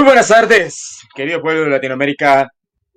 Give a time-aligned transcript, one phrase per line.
[0.00, 2.48] Muy buenas tardes, querido pueblo de Latinoamérica,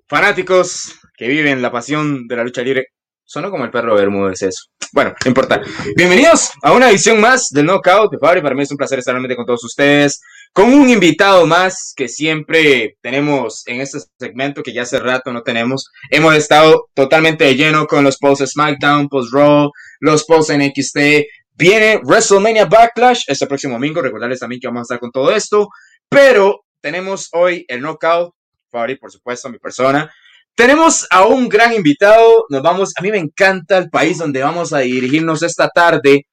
[0.08, 2.94] fanáticos que viven la pasión de la lucha libre.
[3.26, 4.68] Sonó como el perro Bermúdez eso.
[4.94, 5.62] Bueno, no importa.
[5.98, 8.42] Bienvenidos a una edición más del Knockout de Fabri.
[8.42, 10.22] Para mí es un placer estar nuevamente con todos ustedes,
[10.54, 15.42] con un invitado más que siempre tenemos en este segmento que ya hace rato no
[15.42, 15.92] tenemos.
[16.10, 21.00] Hemos estado totalmente de lleno con los posts SmackDown, post Raw, los posts NXT.
[21.56, 24.02] Viene WrestleMania Backlash este próximo domingo.
[24.02, 25.68] Recordarles también que vamos a estar con todo esto.
[26.08, 28.36] Pero tenemos hoy el knockout,
[28.70, 30.14] Fabri, por supuesto, mi persona.
[30.54, 34.74] Tenemos a un gran invitado, nos vamos, a mí me encanta el país donde vamos
[34.74, 36.28] a dirigirnos esta tarde.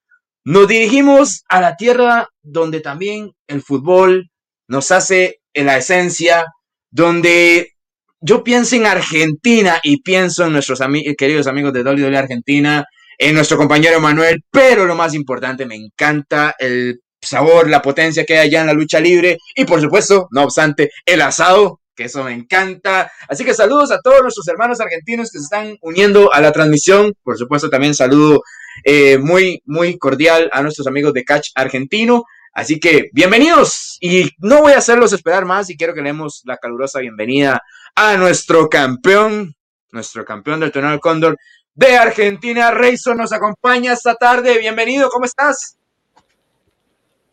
[0.45, 4.29] Nos dirigimos a la tierra donde también el fútbol
[4.67, 6.45] nos hace en la esencia,
[6.91, 7.75] donde
[8.21, 10.81] yo pienso en Argentina y pienso en nuestros
[11.17, 12.85] queridos amigos de WWE Argentina,
[13.17, 18.39] en nuestro compañero Manuel, pero lo más importante, me encanta el sabor, la potencia que
[18.39, 22.25] hay allá en la lucha libre y por supuesto, no obstante, el asado, que eso
[22.25, 23.11] me encanta.
[23.29, 27.13] Así que saludos a todos nuestros hermanos argentinos que se están uniendo a la transmisión.
[27.23, 28.43] Por supuesto, también saludo
[28.85, 32.25] eh, muy, muy cordial a nuestros amigos de Catch Argentino.
[32.53, 36.43] Así que bienvenidos y no voy a hacerlos esperar más y quiero que le demos
[36.45, 37.61] la calurosa bienvenida
[37.95, 39.55] a nuestro campeón,
[39.93, 41.37] nuestro campeón del torneo del Cóndor
[41.75, 44.59] de Argentina, Reyson nos acompaña esta tarde.
[44.59, 45.80] Bienvenido, ¿cómo estás?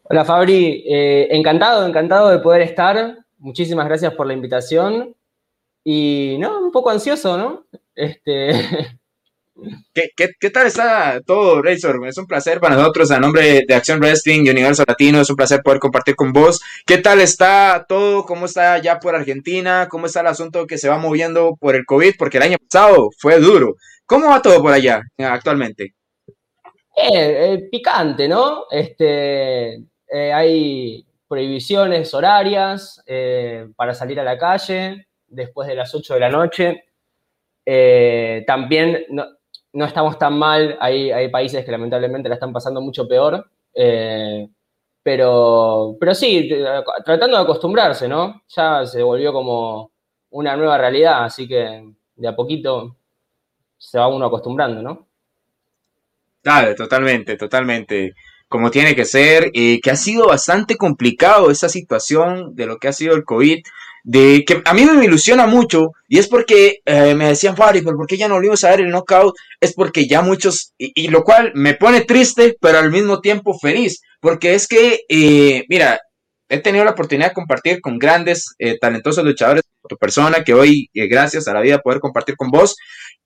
[0.10, 3.18] Hola Fabri, eh, encantado, encantado de poder estar.
[3.40, 5.14] Muchísimas gracias por la invitación.
[5.84, 7.66] Y no, un poco ansioso, ¿no?
[7.94, 8.54] Este...
[9.94, 12.08] ¿Qué, tal está todo, Razor?
[12.08, 15.36] Es un placer para nosotros, a nombre de Acción Wrestling y Universo Latino, es un
[15.36, 16.62] placer poder compartir con vos.
[16.86, 18.24] ¿Qué tal está todo?
[18.24, 19.88] ¿Cómo está ya por Argentina?
[19.90, 22.14] ¿Cómo está el asunto que se va moviendo por el COVID?
[22.18, 23.76] Porque el año pasado fue duro.
[24.06, 25.96] ¿Cómo va todo por allá actualmente?
[26.96, 28.66] Eh, eh, picante, ¿no?
[28.72, 36.14] Este, eh, hay prohibiciones horarias eh, para salir a la calle después de las 8
[36.14, 36.84] de la noche.
[37.66, 43.08] Eh, también no, estamos tan mal, hay, hay, países que lamentablemente la están pasando mucho
[43.08, 43.46] peor,
[45.04, 46.50] pero, pero sí,
[47.06, 48.42] tratando de acostumbrarse, ¿no?
[48.48, 49.92] Ya se volvió como
[50.32, 52.96] una nueva realidad, así que de a poquito
[53.78, 55.08] se va uno acostumbrando, ¿no?
[56.42, 58.16] Dale, totalmente, totalmente
[58.48, 62.88] como tiene que ser, eh, que ha sido bastante complicado esta situación de lo que
[62.88, 63.60] ha sido el COVID,
[64.04, 67.98] de que a mí me ilusiona mucho y es porque eh, me decían, Fari, pero
[67.98, 69.36] ¿por qué ya no volvimos a ver el knockout?
[69.60, 74.02] Es porque ya muchos, y, lo cual me pone triste, pero al mismo tiempo feliz,
[74.22, 76.00] porque es que, eh, mira,
[76.50, 79.64] he tenido la oportunidad de compartir con grandes, talentosos luchadores,
[79.96, 82.76] persona, que hoy, gracias a la vida, poder compartir con vos,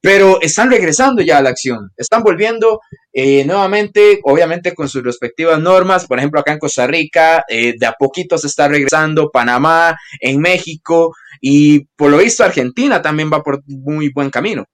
[0.02, 2.80] pero están regresando ya a la acción, están volviendo
[3.14, 7.86] eh, nuevamente, obviamente con sus respectivas normas, por ejemplo acá en Costa Rica, eh, de
[7.86, 13.44] a poquito se está regresando, Panamá, en México y por lo visto Argentina también va
[13.44, 14.66] por muy buen camino.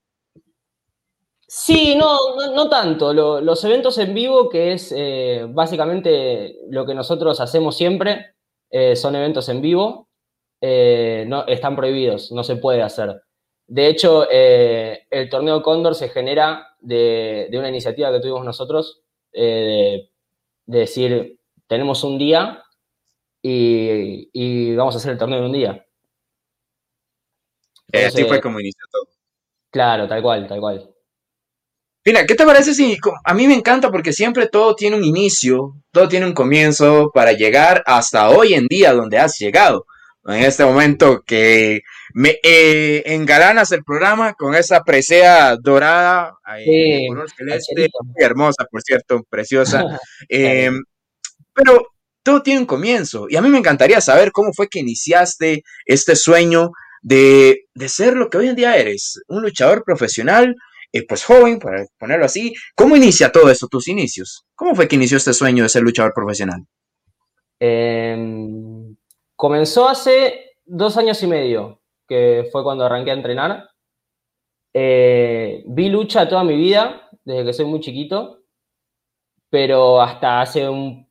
[1.46, 2.16] Sí, no,
[2.54, 3.14] no, tanto.
[3.14, 8.34] los eventos en vivo, que es eh, básicamente lo que nosotros hacemos siempre,
[8.96, 10.07] son eventos en vivo,
[10.60, 13.22] no, están prohibidos, no se puede hacer.
[13.68, 19.02] De hecho, eh, el torneo Cóndor se genera de, una iniciativa que tuvimos nosotros,
[19.32, 20.08] eh,
[20.64, 22.64] de, decir, tenemos un día
[23.42, 25.86] y, vamos a hacer el torneo en un día.
[27.92, 29.04] Eh, así fue como inició todo.
[29.70, 30.94] Claro, tal cual, tal cual.
[32.06, 35.74] Mira, ¿qué te parece si a mí me encanta porque siempre todo tiene un inicio,
[35.92, 39.84] todo tiene un comienzo para llegar hasta hoy en día donde has llegado?
[40.24, 41.80] En este momento que
[42.12, 46.34] me eh, engalanas el programa con esa presea dorada,
[47.36, 49.84] celeste, muy hermosa, por cierto, preciosa.
[50.28, 50.82] Em,
[51.54, 51.86] pero
[52.22, 56.14] todo tiene un comienzo y a mí me encantaría saber cómo fue que iniciaste este
[56.14, 56.72] sueño
[57.02, 60.54] de, ser lo que hoy en día eres, un luchador profesional,
[60.92, 62.54] eh, pues joven, para ponerlo así.
[62.74, 64.44] ¿Cómo inicia todo esto, tus inicios?
[64.54, 66.66] ¿Cómo fue que inició este sueño de ser luchador profesional?
[67.60, 68.87] Em,
[69.38, 73.70] comenzó hace dos años y medio que fue cuando arranqué a entrenar.
[74.74, 78.40] Eh, vi lucha toda mi vida, desde que soy muy chiquito,
[79.48, 81.06] pero hasta hace un,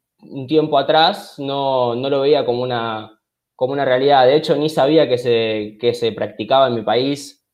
[0.47, 3.17] tiempo atrás no, lo veía como una,
[3.55, 4.25] como una realidad.
[4.25, 7.45] De hecho, ni sabía que se, se practicaba en mi país.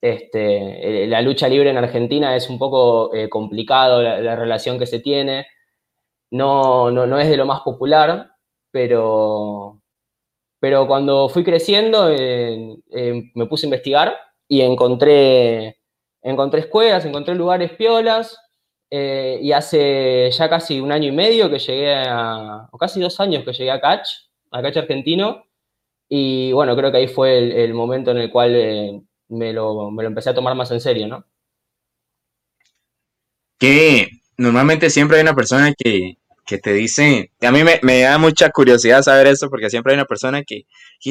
[0.00, 4.98] Este, la lucha libre en Argentina es un poco eh, complicado la, relación que se
[4.98, 5.46] tiene.
[6.30, 8.32] No, no, no es de lo más popular,
[8.72, 9.77] pero,
[10.60, 14.16] pero cuando fui creciendo eh, eh, me puse a investigar
[14.48, 15.78] y encontré,
[16.22, 18.38] encontré escuelas, encontré lugares piolas.
[18.90, 23.20] Eh, y hace ya casi un año y medio que llegué a, o casi dos
[23.20, 24.08] años que llegué a Catch,
[24.50, 25.44] a Catch argentino.
[26.08, 30.08] Y bueno, creo que ahí fue el, momento en el cual me, lo, me, lo,
[30.08, 31.26] empecé a tomar más en serio, ¿no?
[33.58, 34.08] Que
[34.38, 36.16] normalmente siempre hay una persona que,
[36.48, 39.98] que te dice, a mí me, me, da mucha curiosidad saber esto porque siempre hay
[39.98, 40.62] una persona que,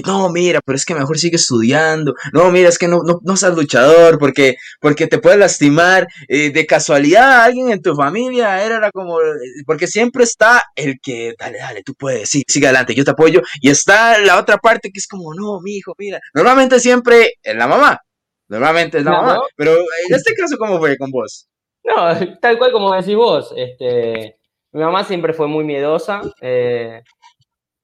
[0.04, 3.38] no, mira, pero es que mejor sigue estudiando, no, mira, es que no, no, no
[3.38, 8.90] seas luchador porque, porque te puedes lastimar, eh, de casualidad alguien en tu familia era,
[8.90, 9.20] como,
[9.68, 13.42] porque siempre está el que, dale, dale, tú puedes, sí, sigue adelante, yo te apoyo,
[13.62, 17.56] y está la otra parte que es como, no, mi hijo, mira, normalmente siempre es
[17.56, 18.00] la mamá,
[18.48, 21.48] normalmente es la mamá, pero en este caso, ¿cómo fue con vos?
[21.84, 24.37] No, tal cual como decís vos, este
[24.78, 26.22] mi mamá siempre fue muy miedosa.
[26.40, 27.02] Eh,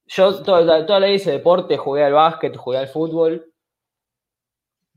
[0.06, 3.52] yo toda, toda la vida hice deporte, jugué al básquet, jugué al fútbol,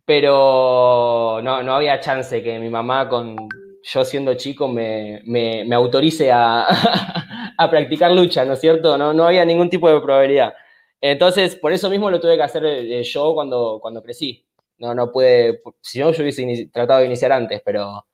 [0.05, 3.35] pero no, no había chance que mi mamá, con
[3.81, 6.67] yo siendo chico, me, me, autorice a,
[7.57, 8.95] a, practicar lucha, ¿no es cierto?
[8.95, 10.53] No, no había ningún tipo de probabilidad.
[11.01, 14.45] Entonces, por eso mismo lo tuve que hacer eh, yo cuando, cuando crecí.
[14.77, 15.11] No, no
[15.81, 18.05] si no, yo hubiese tratado de iniciar antes, pero,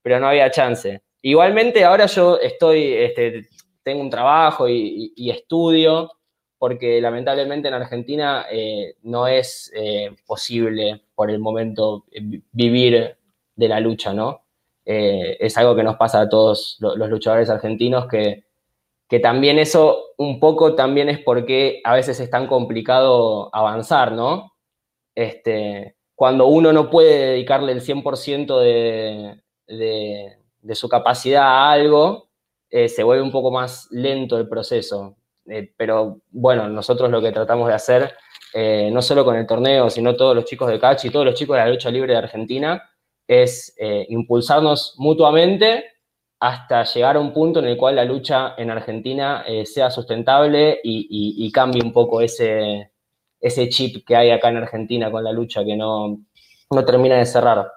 [0.00, 1.02] pero no había chance.
[1.22, 3.48] Igualmente ahora yo estoy, este,
[3.84, 6.10] tengo un trabajo y, estudio,
[6.58, 13.16] porque lamentablemente en Argentina eh, no es eh, posible por el momento eh, vivir
[13.56, 14.40] de la lucha, ¿no?
[14.84, 18.42] es algo que nos pasa a todos los, luchadores argentinos, que,
[19.08, 24.54] que, también eso un poco también es porque a veces es tan complicado avanzar, ¿no?
[25.14, 32.30] Este, cuando uno no puede dedicarle el 100% de, de de su capacidad a algo,
[32.70, 35.16] eh, se vuelve un poco más lento el proceso.
[35.46, 38.14] Eh, pero bueno, nosotros lo que tratamos de hacer,
[38.54, 41.34] eh, no solo con el torneo, sino todos los chicos de catch y todos los
[41.34, 42.88] chicos de la lucha libre de Argentina,
[43.28, 43.76] es
[44.08, 45.84] impulsarnos mutuamente
[46.40, 51.50] hasta llegar a un punto en el cual la lucha en Argentina sea sustentable y,
[51.52, 52.90] cambie un poco ese,
[53.40, 56.18] ese chip que hay acá en Argentina con la lucha que no,
[56.70, 57.70] no termina de cerrar.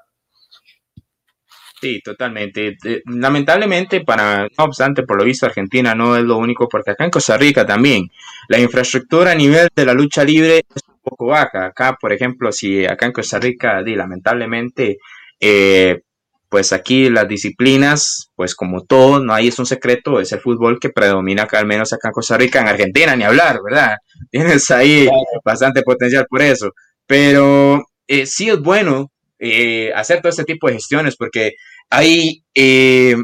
[1.82, 2.78] Sí, totalmente.
[3.06, 7.12] Lamentablemente, para, no obstante, por lo visto, Argentina no es lo único, porque acá en
[7.12, 8.10] Costa Rica también
[8.48, 11.66] la infraestructura a nivel de la lucha libre es un poco baja.
[11.66, 14.98] Acá, por ejemplo, si acá en Costa Rica, di, lamentablemente,
[15.40, 16.02] eh,
[16.50, 20.80] pues aquí las disciplinas, pues como todo, no hay es un secreto, es el fútbol
[20.80, 23.98] que predomina acá, al menos acá en Costa Rica, en Argentina, ni hablar, ¿verdad?
[24.32, 25.10] Tienes ahí
[25.44, 26.72] bastante potencial por eso.
[27.06, 29.12] Pero eh, sí es bueno
[29.52, 31.54] eh, hacer todo este tipo de gestiones porque
[31.90, 33.16] ahí eh,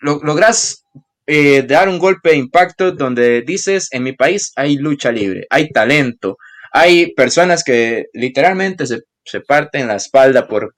[0.00, 0.84] logras
[1.26, 5.68] eh, dar un golpe de impacto donde dices, en mi país hay lucha libre, hay
[5.68, 6.36] talento,
[6.72, 9.00] hay personas que literalmente se,
[9.46, 10.74] parten la espalda por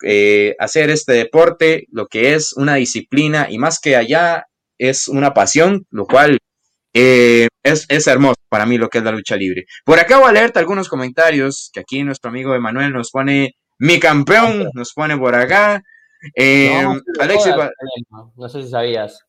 [0.58, 4.44] hacer este deporte, lo que es una disciplina y más que allá
[4.78, 6.38] es una pasión, lo cual
[6.92, 7.48] es,
[7.88, 9.64] es, hermoso para mí lo que es la lucha libre.
[9.82, 13.98] Por acá voy a leerte algunos comentarios que aquí nuestro amigo Emanuel nos pone, mi
[13.98, 15.82] campeón, nos pone por acá.
[16.36, 16.84] Eh,
[17.20, 17.54] Alexis,
[18.36, 19.24] no sé si sabías.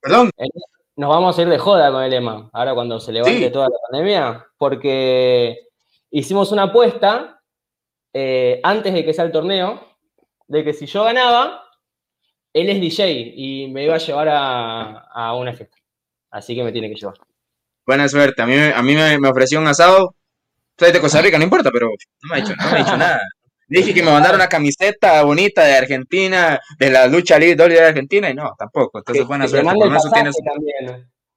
[0.00, 0.30] Perdón.
[0.36, 0.48] Eh,
[0.96, 3.76] nos vamos a ir de joda con el EMA, ahora cuando se levante toda la
[3.90, 5.58] pandemia, porque
[6.10, 7.40] hicimos una apuesta
[8.12, 9.96] eh, antes de que sea el torneo,
[10.46, 11.64] de que si yo ganaba,
[12.52, 15.76] él es DJ y me iba a llevar a, una fiesta.
[16.30, 17.16] Así que me tiene que llevar.
[17.84, 18.40] Buena suerte.
[18.40, 20.14] A mí, a mí me, ofreció un asado.
[20.78, 22.96] Soy de Costa Rica, no importa, pero no me ha dicho, no me ha dicho
[22.96, 23.20] nada.
[23.68, 28.28] Dije que me mandaron una camiseta bonita de Argentina, de la lucha libre de Argentina,
[28.30, 28.98] y no, tampoco.
[28.98, 29.72] Entonces, buena suerte.
[29.74, 30.36] Por eso tienes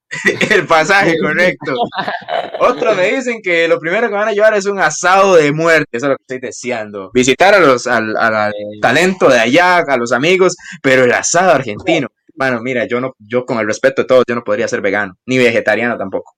[0.52, 1.74] el pasaje, correcto.
[2.60, 5.98] Otros me dicen que lo primero que van a llevar es un asado de muerte,
[5.98, 7.12] eso es lo que estoy deseando.
[7.14, 8.14] Visitar a los, al,
[8.82, 12.08] talento de allá, a los amigos, pero el asado argentino.
[12.36, 15.16] Bueno, mira, yo no, yo con el respeto de todos, yo no podría ser vegano,
[15.26, 16.37] ni vegetariano tampoco.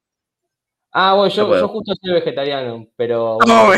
[0.91, 3.37] Ah, bueno, yo, justo soy vegetariano, pero.
[3.45, 3.71] No,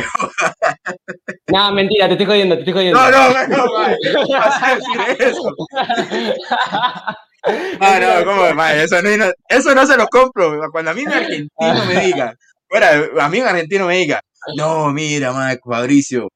[1.48, 3.00] no, mentira, te estoy jodiendo, te estoy jodiendo.
[3.00, 5.56] No, no, no, no, vas a decir eso.
[7.44, 10.60] Ah, no, ¿cómo, Eso no, eso no se lo compro.
[10.72, 12.36] Cuando a mí un argentino me diga,
[12.70, 14.22] fuera, a mí un argentino me diga,
[14.56, 16.30] no, mira, Mike, Fabricio,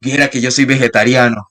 [0.00, 1.48] mira que yo soy vegetariano.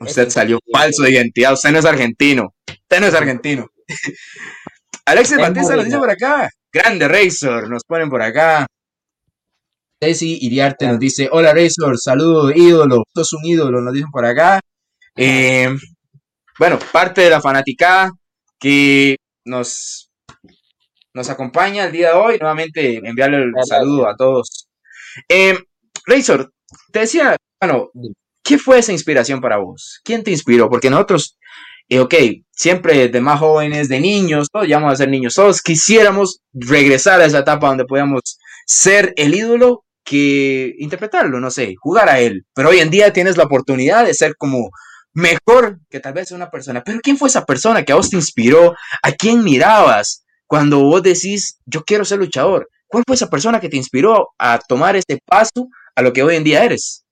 [0.00, 2.54] Usted salió falso de identidad, usted no es argentino.
[2.66, 3.66] Usted no es argentino.
[5.04, 6.50] Alexis Batista lo dice por acá.
[6.76, 8.66] Grande Razor, nos ponen por acá.
[9.98, 14.60] Ceci Iriarte nos dice, hola Razor, saludo, ídolo, sos un ídolo, nos dicen por acá.
[15.16, 15.74] Eh,
[16.58, 18.10] bueno, parte de la fanaticada
[18.60, 19.16] que
[19.46, 20.10] nos,
[21.14, 24.68] nos acompaña el día de hoy, nuevamente enviarle el saludo a todos.
[25.30, 25.58] Eh,
[26.04, 26.52] Razor,
[26.92, 27.90] te decía, bueno,
[28.42, 30.02] ¿qué fue esa inspiración para vos?
[30.04, 30.68] ¿Quién te inspiró?
[30.68, 31.38] Porque nosotros
[31.88, 32.14] y ok,
[32.50, 37.26] siempre de más jóvenes, de niños, todos llamamos a ser niños, todos quisiéramos regresar a
[37.26, 42.44] esa etapa donde podíamos ser el ídolo que interpretarlo, no sé, jugar a él.
[42.54, 44.70] Pero hoy en día tienes la oportunidad de ser como
[45.12, 46.82] mejor que tal vez una persona.
[46.84, 48.74] Pero ¿quién fue esa persona que a vos te inspiró?
[49.02, 52.68] ¿A quién mirabas cuando vos decís, yo quiero ser luchador?
[52.86, 56.36] ¿Cuál fue esa persona que te inspiró a tomar este paso a lo que hoy
[56.36, 57.05] en día eres?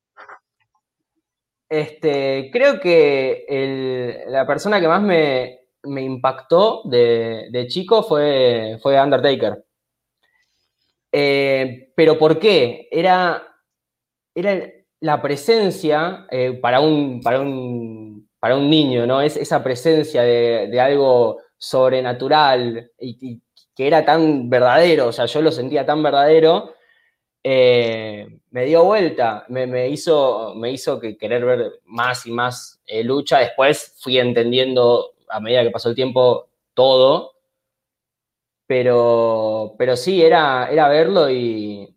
[1.68, 5.60] Este, creo que la persona que más me,
[6.02, 9.64] impactó de, chico fue, fue Undertaker.
[11.16, 12.88] Eh, pero ¿por qué?
[12.90, 13.46] Era,
[14.34, 14.68] era
[15.00, 19.20] la presencia eh, para, un, para, un, para un niño, ¿no?
[19.20, 23.40] Es esa presencia de, algo sobrenatural y,
[23.76, 26.74] que era tan verdadero, o sea, yo lo sentía tan verdadero,
[27.42, 33.02] eh, me dio vuelta, me, hizo, me hizo que querer ver más y más eh,
[33.02, 33.40] lucha.
[33.40, 37.32] Después fui entendiendo a medida que pasó el tiempo todo,
[38.68, 41.92] pero, pero sí, era, era verlo y,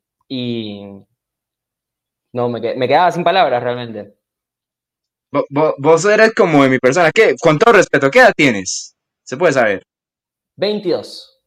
[2.34, 4.16] no, me, quedaba sin palabras realmente.
[5.30, 7.12] Vos, eres como de mi persona.
[7.14, 7.36] ¿Qué?
[7.40, 8.96] Con todo respeto, ¿qué edad tienes?
[9.22, 9.84] Se puede saber.
[10.56, 11.40] 22.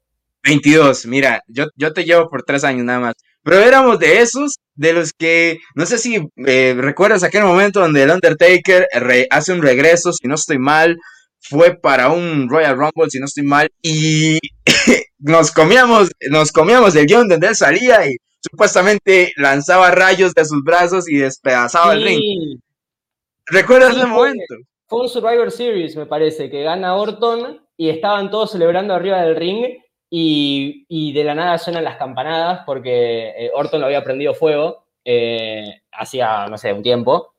[0.45, 3.15] 22, mira, yo, yo te llevo por tres años nada más.
[3.43, 8.03] Pero éramos de esos, de los que, no sé si eh, recuerdas aquel momento donde
[8.03, 8.87] el Undertaker
[9.31, 10.99] hace un regreso, si no estoy mal,
[11.41, 14.39] fue para un Royal Rumble, si no estoy mal, y
[15.19, 20.63] nos comíamos, nos comíamos el guion donde él salía y supuestamente lanzaba rayos de sus
[20.63, 22.61] brazos y despedazaba el ring.
[23.47, 24.55] ¿Recuerdas ese momento?
[24.87, 29.37] Fue un Survivor Series, me parece, que gana Orton y estaban todos celebrando arriba del
[29.37, 29.67] ring
[30.11, 35.83] y, de la nada suenan las campanadas porque eh, Orton lo había prendido fuego eh,
[35.93, 37.35] hacía, no sé, un tiempo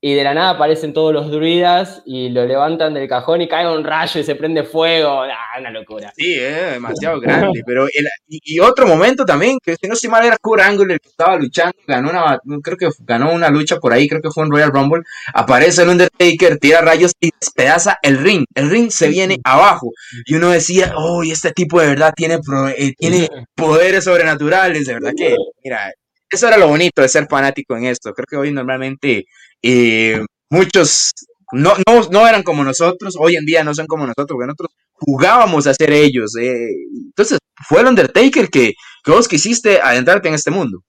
[0.00, 3.66] y de la nada aparecen todos los druidas y lo levantan del cajón y cae
[3.66, 5.22] un rayo y se prende fuego.
[5.22, 6.12] Ah, una locura.
[6.14, 7.62] Sí, es demasiado grande.
[7.66, 7.86] Pero
[8.28, 11.36] y, otro momento también, que si no estoy mal era Kurt Angle el que estaba
[11.36, 14.70] luchando, ganó una, creo que ganó una lucha por ahí, creo que fue en Royal
[14.70, 15.02] Rumble.
[15.34, 18.44] Aparece el Undertaker, tira rayos y despedaza el ring.
[18.54, 19.90] El ring se viene abajo.
[20.26, 22.38] Y uno decía, oh, este tipo de verdad tiene,
[22.76, 24.86] eh, tiene poderes sobrenaturales.
[24.86, 25.92] De verdad que, mira,
[26.30, 28.12] eso era lo bonito de ser fanático en esto.
[28.12, 29.26] Creo que hoy normalmente
[29.62, 31.12] eh, muchos
[31.52, 31.74] no,
[32.10, 35.74] no, eran como nosotros, hoy en día no son como nosotros, porque nosotros jugábamos a
[35.74, 36.36] ser ellos.
[36.36, 36.68] Eh.
[37.06, 40.82] Entonces, fue el Undertaker que, que vos quisiste adentrarte en este mundo.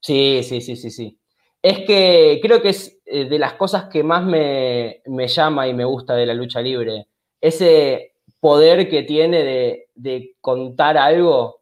[0.00, 1.18] Sí, sí, sí, sí, sí.
[1.62, 5.84] Es que creo que es eh, de las cosas que más me, llama y me
[5.84, 7.06] gusta de la lucha libre.
[7.40, 11.60] Ese poder que tiene de, de contar algo,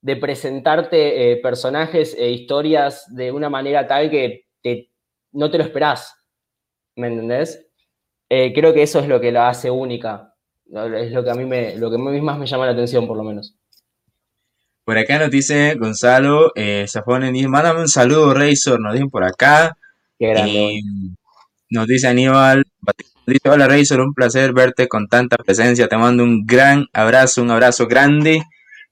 [0.00, 4.90] de presentarte personajes e historias de una manera tal que te,
[5.32, 6.14] no te lo esperás.
[6.96, 7.66] ¿Me entendés?
[8.28, 10.34] Eh, creo que eso es lo que la hace única.
[10.66, 13.22] Es lo que a mí me, lo que más me llama la atención, por lo
[13.22, 13.54] menos.
[14.84, 19.76] Por acá nos dice Gonzalo eh, dice, mándame un saludo, Razor, nos dicen por acá.
[20.18, 20.80] Qué grande.
[21.70, 22.64] nos dice Aníbal,
[23.26, 27.50] dice, hola Razor, un placer verte con tanta presencia, te mando un gran abrazo, un
[27.50, 28.42] abrazo grande.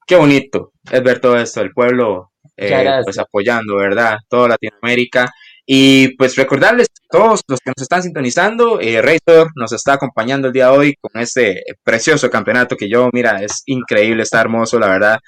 [0.07, 4.19] Qué bonito es ver todo esto, el pueblo eh, pues apoyando, ¿verdad?
[4.29, 5.31] Toda Latinoamérica.
[5.67, 10.49] Y pues recordarles a todos los que nos están sintonizando, eh, Razor nos está acompañando
[10.49, 14.79] el día de hoy con este precioso campeonato que yo, mira, es increíble, está hermoso,
[14.79, 15.19] la verdad.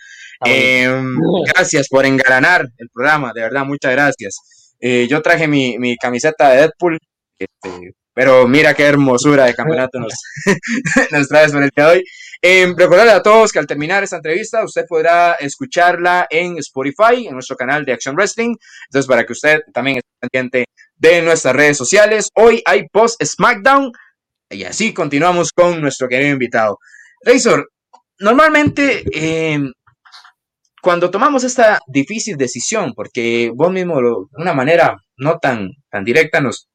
[0.45, 4.75] Em, gracias por engalanar el programa, de verdad, muchas gracias.
[4.79, 6.99] Eh, yo traje mi, mi, camiseta de Deadpool,
[7.39, 10.13] este, pero mira qué hermosura de campeonato nos,
[11.13, 12.05] nos traes por el día de hoy.
[12.49, 17.35] Eh, recordarle a todos que al terminar esta entrevista usted podrá escucharla en Spotify, en
[17.35, 18.55] nuestro canal de Action Wrestling.
[18.89, 22.29] Entonces, para que usted también esté pendiente de nuestras redes sociales.
[22.37, 23.91] Hoy hay post SmackDown
[24.49, 26.79] y así continuamos con nuestro querido invitado.
[27.25, 27.69] Razor,
[28.21, 29.73] normalmente em,
[30.81, 36.41] cuando tomamos esta difícil decisión, porque vos mismo de una manera no tan, tan directa
[36.41, 36.69] nos,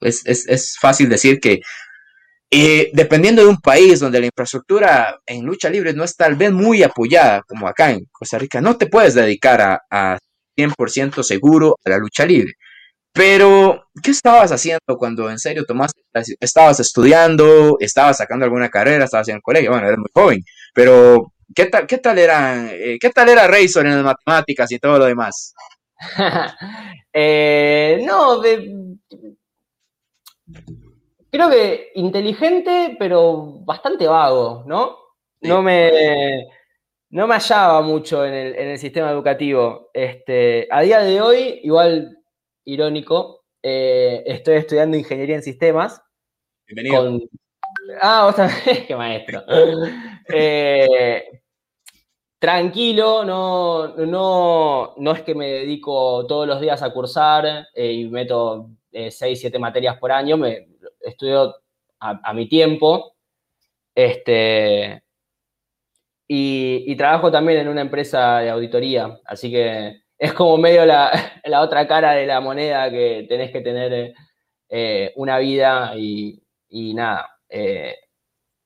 [0.00, 1.60] es, es, es fácil decir que
[2.50, 6.50] y dependiendo de un país donde la infraestructura en lucha libre no es tal vez
[6.50, 10.18] muy apoyada, como acá en Costa Rica, no te puedes dedicar a, a
[10.56, 12.54] 100% seguro a la lucha libre.
[13.12, 16.02] Pero, ¿qué estabas haciendo cuando en serio tomaste?
[16.40, 17.76] ¿Estabas estudiando?
[17.80, 19.04] ¿Estabas sacando alguna carrera?
[19.04, 19.70] ¿Estabas en el colegio?
[19.70, 23.86] Bueno, eres muy joven, pero ¿qué tal, qué tal, era, eh, ¿qué tal era Razor
[23.86, 25.54] en las matemáticas y todo lo demás?
[27.12, 28.74] eh, no, de,
[31.30, 34.96] creo que inteligente, pero bastante vago, ¿no?
[35.42, 36.48] No me,
[37.10, 39.90] no me hallaba mucho en el, sistema educativo.
[39.94, 42.18] Este, a día de hoy, igual
[42.64, 46.02] irónico, eh, estoy estudiando ingeniería en sistemas.
[46.66, 47.20] Bienvenido.
[48.00, 49.42] Ah, vos también, qué maestro.
[50.28, 51.24] Eh,
[52.38, 58.08] tranquilo, no, no, no es que me dedico todos los días a cursar eh, y
[58.08, 60.69] meto 6, eh, 7 materias por año, me
[61.00, 61.54] estudio
[62.00, 63.14] a, mi tiempo.
[63.94, 65.02] Este,
[66.28, 71.10] y, trabajo también en una empresa de auditoría, así que es como medio la,
[71.60, 74.14] otra cara de la moneda que tenés que tener
[74.68, 76.42] eh, una vida y,
[76.94, 77.28] nada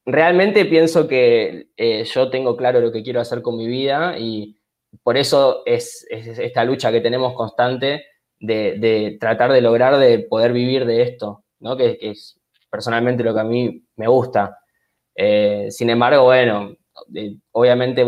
[0.07, 4.57] realmente pienso que eh, yo tengo claro lo que quiero hacer con mi vida y
[5.03, 8.05] por eso es, esta lucha que tenemos constante
[8.39, 11.44] de, tratar de lograr de poder vivir de esto,
[11.77, 12.39] que, es
[12.71, 14.59] personalmente lo que a mí me gusta.
[15.15, 16.75] Eh, sin embargo, bueno,
[17.53, 18.05] obviamente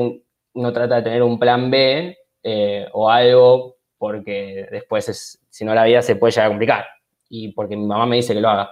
[0.52, 5.74] uno trata de tener un plan B eh, o algo porque después, es, si no,
[5.74, 6.86] la vida se puede llegar a complicar
[7.28, 8.70] y porque mi mamá me dice que lo haga.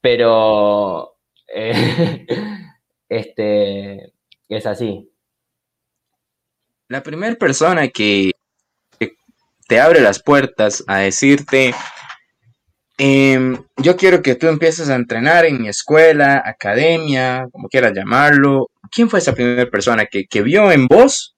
[0.00, 1.16] Pero
[3.08, 4.12] este,
[4.48, 5.10] es así.
[6.88, 8.32] La primera persona que,
[9.66, 11.74] te abre las puertas a decirte,
[12.98, 18.70] em, yo quiero que tú empieces a entrenar en mi escuela, academia, como quieras llamarlo.
[18.90, 21.34] ¿Quién fue esa primera persona que, que vio en vos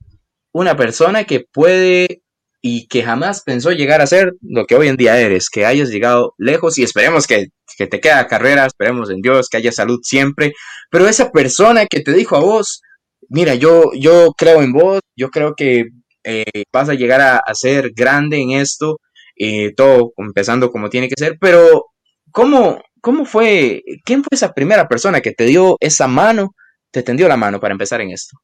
[0.52, 2.22] una persona que puede
[2.62, 5.90] y que jamás pensó llegar a ser lo que hoy en día eres, que hayas
[5.90, 10.00] llegado lejos y esperemos que, que te quede carrera, esperemos en Dios, que haya salud
[10.02, 10.52] siempre,
[10.90, 12.80] pero esa persona que te dijo a vos,
[13.28, 15.84] mira, yo, yo creo en vos, yo creo que
[16.24, 18.98] eh, vas a llegar a, ser grande en esto,
[19.36, 21.86] eh, todo empezando como tiene que ser, pero
[22.32, 26.54] ¿cómo, ¿cómo fue, quién fue esa primera persona que te dio esa mano,
[26.90, 28.38] te tendió la mano para empezar en esto?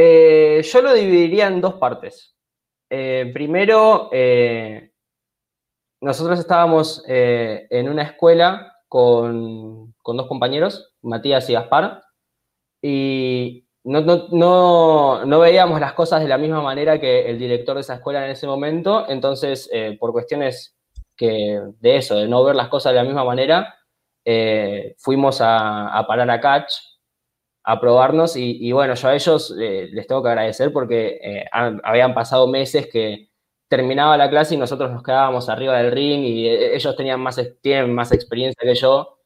[0.00, 2.36] Eh, yo lo dividiría en dos partes.
[2.88, 4.92] Eh, primero, eh,
[6.00, 12.02] nosotros estábamos en una escuela con, dos compañeros, Matías y Gaspar,
[12.80, 18.24] y no, veíamos las cosas de la misma manera que el director de esa escuela
[18.24, 20.76] en ese momento, entonces por cuestiones
[21.16, 23.74] que, de eso, de no ver las cosas de la misma manera,
[24.98, 26.72] fuimos a, parar a Catch,
[27.68, 32.14] a probarnos y, bueno, yo a ellos eh, les tengo que agradecer porque eh, habían
[32.14, 33.28] pasado meses que
[33.68, 37.38] terminaba la clase y nosotros nos quedábamos arriba del ring y eh, ellos tenían más,
[37.60, 39.18] tienen más experiencia que yo.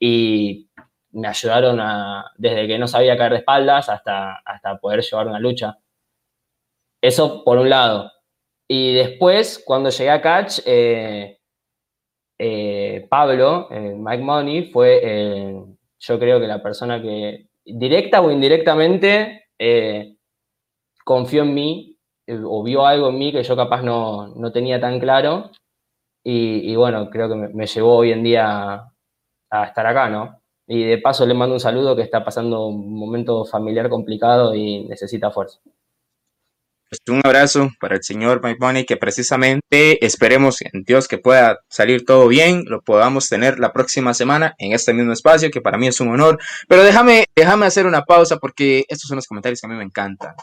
[0.00, 0.68] Y
[1.14, 5.38] me ayudaron a, desde que no sabía caer de espaldas hasta, hasta poder llevar una
[5.40, 5.78] lucha.
[7.00, 8.10] Eso por un lado.
[8.68, 10.60] Y después, cuando llegué a Catch,
[13.08, 20.16] Pablo, Mike Money, fue yo creo que la persona que directa o indirectamente, eh,
[21.04, 25.00] confió en mí eh, o vio algo en mí que yo capaz no, tenía tan
[25.00, 25.50] claro.
[26.26, 28.90] Y, bueno, creo que me, llevó hoy en día
[29.50, 30.40] a, estar acá, ¿no?
[30.66, 34.84] Y de paso le mando un saludo que está pasando un momento familiar complicado y
[34.84, 35.60] necesita fuerza.
[36.94, 42.04] Pues, un abrazo para el señor Money, que precisamente esperemos en Dios que pueda salir
[42.04, 45.88] todo bien, lo podamos tener la próxima semana en este mismo espacio, que para mí
[45.88, 46.38] es un honor.
[46.68, 49.82] Pero déjame, déjame hacer una pausa porque estos son los comentarios que a mí me
[49.82, 50.34] encantan.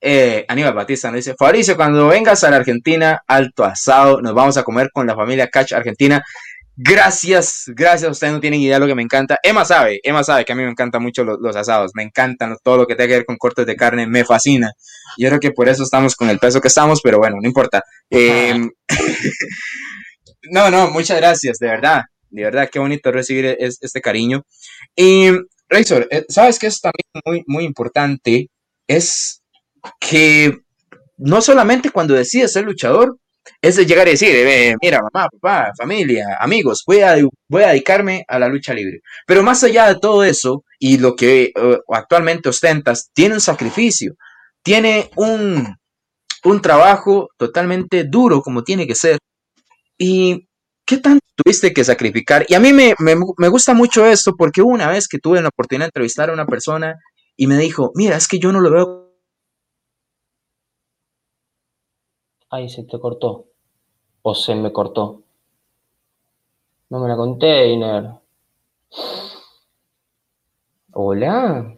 [0.00, 4.56] Eh, Aníbal Batista nos dice, Fabricio, cuando vengas a la Argentina, alto asado, nos vamos
[4.56, 6.22] a comer con la familia Catch Argentina.
[6.76, 8.10] Gracias, gracias.
[8.10, 9.38] Ustedes no tienen idea de lo que me encanta.
[9.42, 11.92] Emma sabe, Emma sabe que a mí me encantan mucho los, asados.
[11.94, 14.06] Me encantan todo lo que tenga que ver con cortes de carne.
[14.06, 14.72] Me fascina.
[15.18, 17.82] Yo creo que por eso estamos con el peso que estamos, pero bueno, no importa.
[18.08, 18.70] Em,
[20.50, 22.02] no, no, muchas gracias, de verdad.
[22.30, 24.42] De verdad, qué bonito recibir este cariño.
[24.96, 25.28] Y,
[25.68, 28.48] Razor, eh, ¿sabes qué es también muy, muy importante?
[28.86, 29.42] Es
[30.00, 30.58] que
[31.16, 33.18] no solamente cuando decides ser luchador,
[33.60, 37.16] es de llegar y decir, eh, mira, mamá, papá, familia, amigos, voy a,
[37.48, 39.00] voy a dedicarme a la lucha libre.
[39.26, 44.14] Pero más allá de todo eso, y lo que eh, actualmente ostentas, tiene un sacrificio,
[44.62, 45.76] tiene un,
[46.60, 49.18] trabajo totalmente duro como tiene que ser.
[49.96, 50.48] ¿Y
[50.84, 52.44] qué tanto tuviste que sacrificar?
[52.48, 55.86] Y a mí me, me gusta mucho esto porque una vez que tuve la oportunidad
[55.86, 56.96] de entrevistar a una persona
[57.36, 59.01] y me dijo, mira, es que yo no lo veo
[62.54, 63.46] Ay, se te cortó.
[64.20, 65.22] O se me cortó.
[66.90, 68.10] No me la container.
[70.92, 71.74] Hola.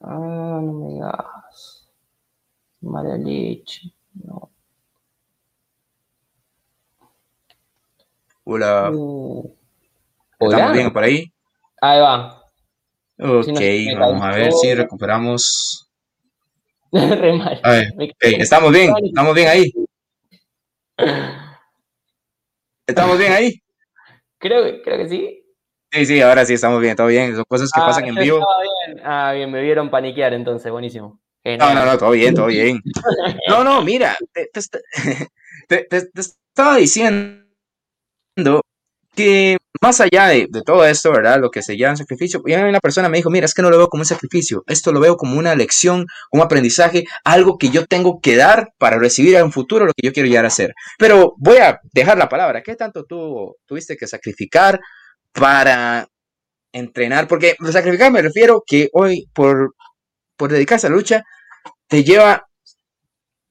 [0.00, 1.88] Ah, no me digas.
[2.80, 3.82] Mala leche.
[4.14, 4.50] No.
[8.42, 8.90] Hola.
[8.92, 9.54] Uh.
[10.40, 10.56] Hola.
[10.56, 11.32] ¿Estamos bien por ahí?
[11.80, 12.46] Ahí va.
[13.16, 13.60] Ok,
[13.96, 15.86] vamos a ver si recuperamos.
[16.92, 19.72] A ver, estamos bien, estamos bien ahí.
[22.86, 23.62] ¿Estamos bien ahí?
[24.38, 25.44] Creo, creo que sí.
[25.92, 27.34] Sí, sí, ahora sí estamos bien, todo bien.
[27.34, 28.40] Son cosas que ah, pasan en vivo.
[29.04, 31.20] Ah, bien, me vieron paniquear entonces, buenísimo.
[31.44, 32.80] No, no, no, todo bien, todo bien.
[33.48, 34.50] No, no, mira, te,
[36.14, 37.44] estaba diciendo
[39.80, 41.40] más allá de, todo esto, ¿verdad?
[41.40, 43.78] Lo que se llama sacrificio, y una persona me dijo, mira, es que no lo
[43.78, 47.86] veo como un sacrificio, esto lo veo como una lección, un aprendizaje, algo que yo
[47.86, 50.74] tengo que dar para recibir en un futuro lo que yo quiero llegar a hacer.
[50.98, 54.80] Pero voy a dejar la palabra, ¿qué tanto tú tuviste que sacrificar
[55.32, 56.06] para
[56.72, 57.26] entrenar?
[57.26, 59.74] Porque sacrificar me refiero que hoy, por,
[60.36, 61.22] por dedicarse a la lucha,
[61.88, 62.46] te lleva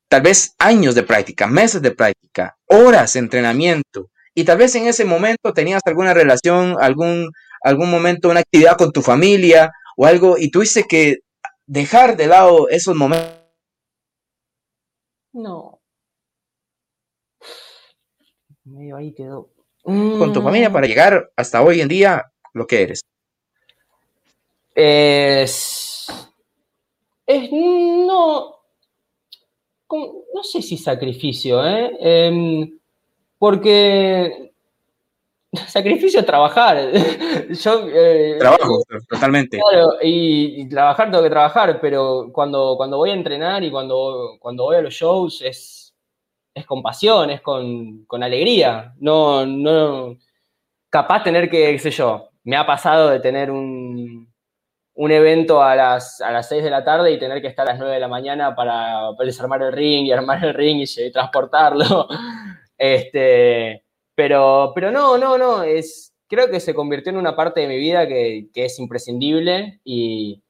[0.09, 4.87] tal vez años de práctica, meses de práctica, horas de entrenamiento, y tal vez en
[4.87, 7.29] ese momento tenías alguna relación, algún,
[7.61, 11.17] algún momento, una actividad con tu familia o algo, y tuviste que
[11.65, 13.35] dejar de lado esos momentos.
[15.33, 15.81] No.
[18.63, 19.49] Medio ahí quedó.
[19.83, 23.01] Con tu familia para llegar hasta hoy en día lo que eres.
[24.73, 26.07] Es.
[27.25, 27.51] Es.
[27.51, 28.55] No.
[29.91, 31.91] No sé si sacrificio, ¿eh?
[31.99, 32.78] Em,
[33.39, 34.51] porque
[35.67, 36.77] sacrificio es trabajar.
[37.49, 39.57] Yo, eh, Trabajo, totalmente.
[39.57, 44.65] Claro, y, trabajar tengo que trabajar, pero cuando, cuando voy a entrenar y cuando, cuando
[44.65, 45.95] voy a los shows es,
[46.53, 48.93] es con pasión, es con, alegría.
[48.99, 50.17] No, no,
[50.89, 54.31] capaz tener que, qué sé yo, me ha pasado de tener un,
[54.93, 57.71] un evento a las, a las 6 de la tarde y tener que estar a
[57.71, 61.11] las 9 de la mañana para, para desarmar el ring y armar el ring y
[61.11, 62.07] transportarlo.
[62.79, 63.83] Este,
[64.15, 67.77] pero, pero no, no, no, es, creo que se convirtió en una parte de mi
[67.77, 70.41] vida que, es imprescindible y,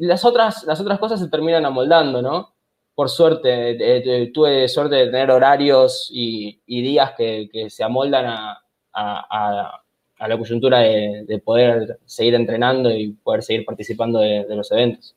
[0.00, 2.54] las, otras, las otras cosas se terminan amoldando, ¿no?
[2.94, 8.26] Por suerte, tuve suerte de tener horarios y, días que, se amoldan
[8.92, 9.82] a,
[10.18, 15.16] la coyuntura de, poder seguir entrenando y poder seguir participando de los eventos.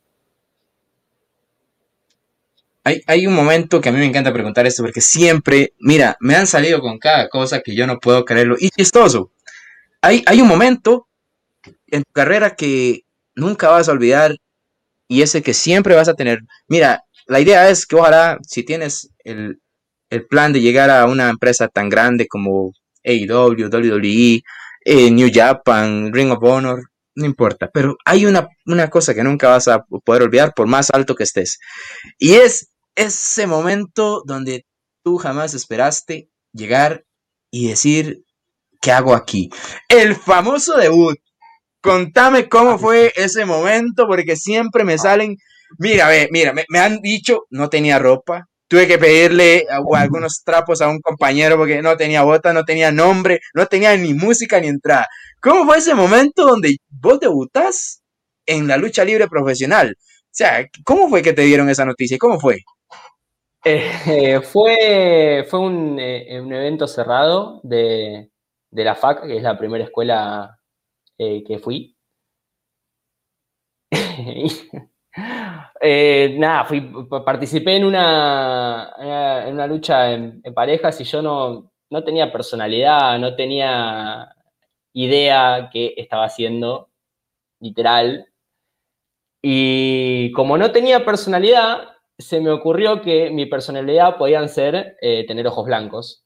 [2.86, 6.46] Hay, un momento que a mí me encanta preguntar esto porque siempre, mira, me han
[6.46, 8.56] salido con cada cosa que yo no puedo creerlo.
[8.60, 9.32] Y chistoso.
[10.02, 11.08] Hay, hay un momento
[11.88, 13.02] en tu carrera que
[13.34, 14.36] nunca vas a olvidar
[15.08, 16.42] y ese que siempre vas a tener.
[16.68, 19.60] Mira, la idea es que ojalá si tienes el,
[20.30, 22.72] plan de llegar a una empresa tan grande como
[23.04, 24.44] AEW, WWE,
[24.86, 26.84] eh, New Japan, Ring of Honor,
[27.16, 30.90] no importa, pero hay una, una cosa que nunca vas a poder olvidar por más
[30.92, 31.60] alto que estés.
[32.18, 34.66] Y es ese momento donde
[35.04, 37.06] tú jamás esperaste llegar
[37.52, 38.24] y decir,
[38.82, 39.50] ¿qué hago aquí?
[39.90, 41.18] El famoso debut.
[41.82, 45.38] Contame cómo fue ese momento, porque siempre me salen,
[45.78, 50.90] mira, ve, mira, me, han dicho, no tenía ropa, tuve que pedirle algunos trapos a
[50.90, 55.08] un compañero porque no tenía bota, no tenía nombre, no tenía ni música ni entrada.
[55.40, 58.02] ¿Cómo fue ese momento donde vos debutás
[58.48, 59.96] en la lucha libre profesional?
[60.00, 62.18] O sea, ¿cómo fue que te dieron esa noticia?
[62.18, 62.58] ¿Cómo fue?
[63.68, 68.30] Eh, fue fue un, eh, un, evento cerrado de,
[68.72, 70.60] la FAC, que es la primera escuela
[71.18, 71.98] eh, que fui.
[76.38, 76.82] nada, fui,
[77.26, 78.94] participé en una,
[79.48, 84.36] en una lucha en, parejas y yo no, no tenía personalidad, no tenía
[84.94, 86.90] idea qué estaba haciendo,
[87.60, 88.28] literal.
[89.42, 95.48] Y como no tenía personalidad, se me ocurrió que mi personalidad podían ser eh, tener
[95.48, 96.26] ojos blancos.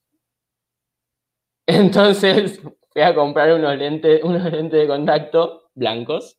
[1.67, 6.37] Entonces fui a comprar unos lentes, unos lentes de contacto blancos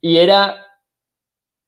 [0.00, 0.66] y era,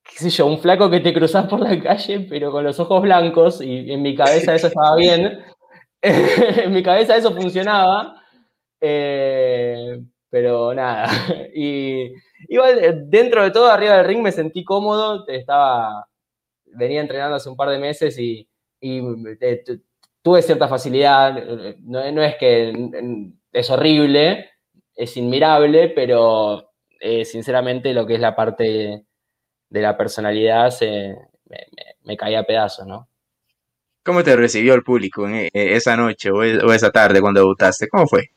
[0.05, 3.02] qué sé yo, un flaco que te cruzas por la calle pero con los ojos
[3.02, 5.44] blancos y en mi cabeza eso estaba bien.
[6.02, 8.22] en mi cabeza eso funcionaba.
[8.81, 10.00] Eh,
[10.31, 11.09] pero nada.
[11.55, 12.12] Y
[12.48, 16.09] igual dentro de todo, arriba del ring me sentí cómodo, estaba,
[16.74, 18.48] venía entrenando hace un par de meses y,
[18.80, 19.64] eh,
[20.22, 21.42] tuve cierta facilidad.
[21.80, 24.50] No, es que es horrible,
[24.94, 29.04] es inmirable, pero eh, sinceramente lo que es la parte
[29.68, 31.16] de la personalidad se,
[32.04, 33.08] me, caía a pedazos, ¿no?
[34.04, 37.88] ¿Cómo te recibió el público en, eh, esa noche o, esa tarde cuando debutaste?
[37.88, 38.30] ¿Cómo fue?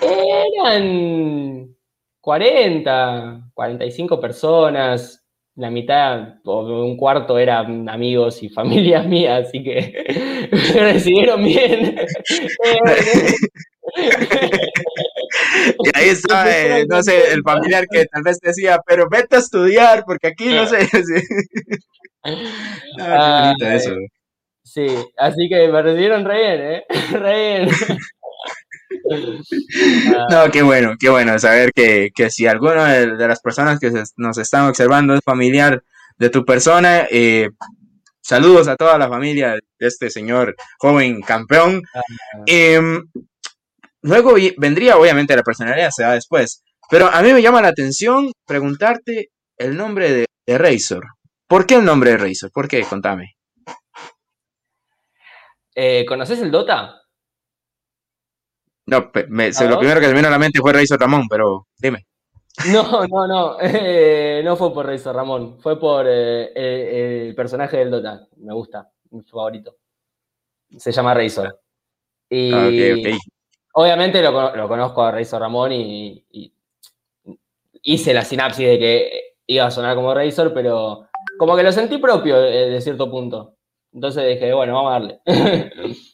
[0.00, 1.74] Eran
[2.20, 5.23] 40, 45 personas
[5.56, 10.04] la mitad o un cuarto eran amigos y familias mías, así que
[10.74, 11.96] me recibieron bien.
[15.84, 19.40] y ahí está, eh, no sé, el familiar que tal vez decía, pero vete a
[19.40, 20.88] estudiar, porque aquí no sé.
[23.00, 23.94] ah, eso.
[24.64, 24.86] Sí,
[25.18, 26.84] así que me recibieron re bien, ¿eh?
[27.12, 27.68] Re bien.
[30.30, 34.68] No, qué bueno, qué bueno saber que, si alguna de, las personas que nos están
[34.68, 35.82] observando es familiar
[36.18, 37.06] de tu persona.
[37.10, 37.50] Eh,
[38.20, 41.82] saludos a toda la familia de este señor joven campeón.
[41.94, 42.00] Ah.
[42.46, 43.04] Em,
[44.02, 46.62] luego vendría, obviamente, la personalidad, se da después.
[46.90, 51.06] Pero a mí me llama la atención preguntarte el nombre de, Razor.
[51.46, 52.50] ¿Por qué el nombre de Razor?
[52.52, 52.82] ¿Por qué?
[52.82, 53.36] Contame.
[55.74, 57.03] Eh, ¿Conoces el Dota?
[58.86, 59.10] No, lo
[59.78, 62.06] primero que me vino a la mente fue Razor Ramón, pero dime.
[62.72, 63.56] No, no, no.
[63.60, 65.58] Eh, no fue por Razor Ramón.
[65.60, 68.26] Fue por eh, el personaje del Dota.
[68.36, 68.90] Me gusta.
[69.10, 69.76] Mi favorito.
[70.76, 71.60] Se llama Razor.
[72.28, 73.18] Y ah,
[73.74, 76.24] obviamente lo, conozco a Razor Ramón y,
[77.82, 81.06] hice la sinapsis de que iba a sonar como Razor, pero
[81.38, 83.56] como que lo sentí propio eh, de cierto punto.
[83.92, 85.20] Entonces dije, bueno, vamos a darle.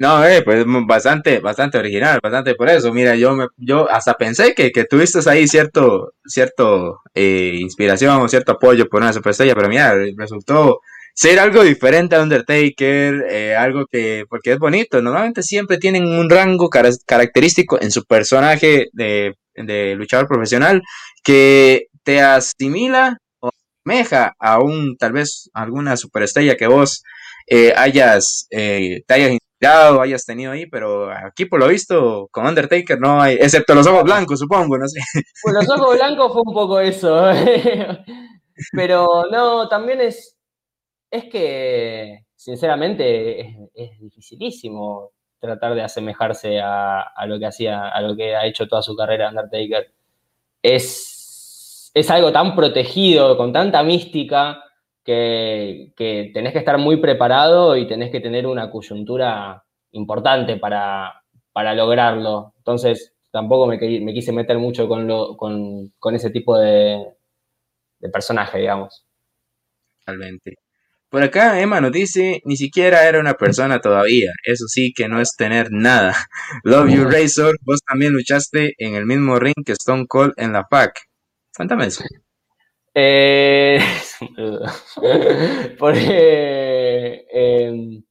[0.00, 2.90] No, eh, pues bastante, bastante original, bastante por eso.
[2.92, 8.26] Mira, yo me, yo hasta pensé que, que tuviste ahí cierto, cierto eh, inspiración o
[8.28, 10.80] cierto apoyo por una superestrella, pero mira, resultó
[11.14, 16.30] ser algo diferente a Undertaker, eh, algo que, porque es bonito, normalmente siempre tienen un
[16.30, 20.80] rango característico en su personaje de, de luchador profesional
[21.22, 23.50] que te asimila o
[23.84, 27.02] meja a un, tal vez, alguna superestrella que vos
[27.46, 32.46] eh, hayas, eh, te hayas inspirado, hayas tenido ahí, pero aquí por lo visto con
[32.46, 35.00] Undertaker no hay, excepto los ojos blancos, supongo, no sé.
[35.42, 37.30] Pues los ojos blancos fue un poco eso,
[38.72, 40.36] pero no, también es,
[41.10, 43.40] es que sinceramente
[43.74, 48.66] es, dificilísimo tratar de asemejarse a, a, lo que hacía, a lo que ha hecho
[48.66, 49.92] toda su carrera Undertaker.
[50.62, 54.62] Es, es algo tan protegido, con tanta mística,
[55.04, 55.92] que,
[56.32, 61.22] tenés que estar muy preparado y tenés que tener una coyuntura importante para,
[61.74, 62.54] lograrlo.
[62.58, 67.04] Entonces, tampoco me, me, quise meter mucho con, lo, con, ese tipo de,
[67.98, 69.04] de, personaje, digamos.
[70.00, 70.54] Totalmente.
[71.08, 74.30] Por acá Emma nos dice, ni siquiera era una persona todavía.
[74.44, 76.14] Eso sí que no es tener nada.
[76.64, 80.64] Love You Razor, vos también luchaste en el mismo ring que Stone Cold en la
[80.64, 81.00] PAC.
[81.56, 82.04] Cuéntame eso.
[82.94, 83.78] Eh,
[85.78, 88.02] porque em,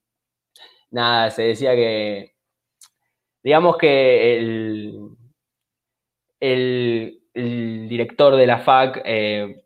[0.92, 2.34] nada, se decía que
[3.44, 5.18] digamos que el,
[6.40, 7.16] el,
[7.90, 9.62] director de la FAC eh,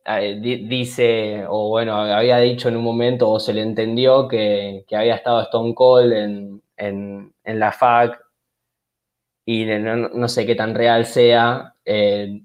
[0.68, 5.42] dice, o bueno, había dicho en un momento, o se le entendió que, había estado
[5.42, 6.14] Stone Cold
[6.78, 8.20] en, la FAC
[9.46, 11.76] y no, sé qué tan real sea.
[11.86, 12.42] Eh,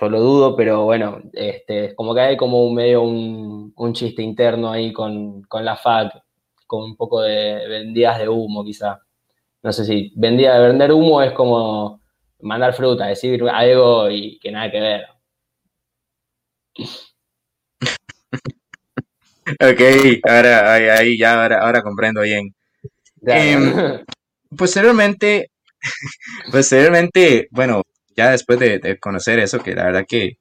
[0.00, 4.70] yo lo dudo, pero bueno, este, como que hay como un medio un, chiste interno
[4.70, 6.20] ahí con, la FAC,
[6.66, 9.00] con un poco de vendidas de humo quizá.
[9.62, 12.00] No sé si vendida de vender humo es como
[12.40, 15.06] mandar fruta, decir algo y que nada que ver.
[19.60, 19.80] ok,
[20.28, 22.52] ahora ahí, ya ahora, ahora comprendo bien.
[23.26, 24.02] Eh,
[24.56, 25.50] posteriormente,
[26.52, 27.82] posteriormente, bueno,
[28.16, 30.38] ya después de, conocer eso, que la verdad que,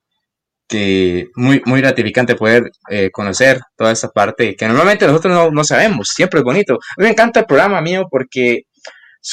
[0.67, 6.09] que muy, muy gratificante poder eh, conocer toda esa parte que normalmente nosotros no, sabemos,
[6.09, 6.75] siempre es bonito.
[6.75, 8.63] A mí me encanta el programa mío porque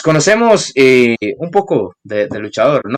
[0.05, 2.97] conocemos eh, un poco de, luchador, ¿no?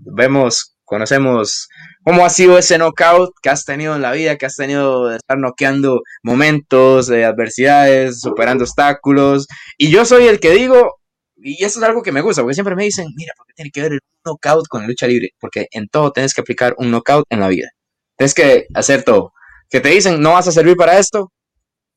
[0.00, 1.68] vemos, conocemos
[2.02, 5.16] cómo ha sido ese knockout que has tenido en la vida, que has tenido de
[5.16, 9.46] estar noqueando momentos, de adversidades, superando obstáculos.
[9.78, 10.96] Y yo soy el que digo,
[11.42, 13.70] y eso es algo que me gusta, porque siempre me dicen, mira, ¿por qué tiene
[13.70, 15.30] que ver el knockout con la lucha libre?
[15.40, 17.70] Porque en todo tienes que aplicar un knockout en la vida.
[18.16, 19.32] Tienes que hacer todo.
[19.70, 21.32] Que te dicen, no vas a servir para esto,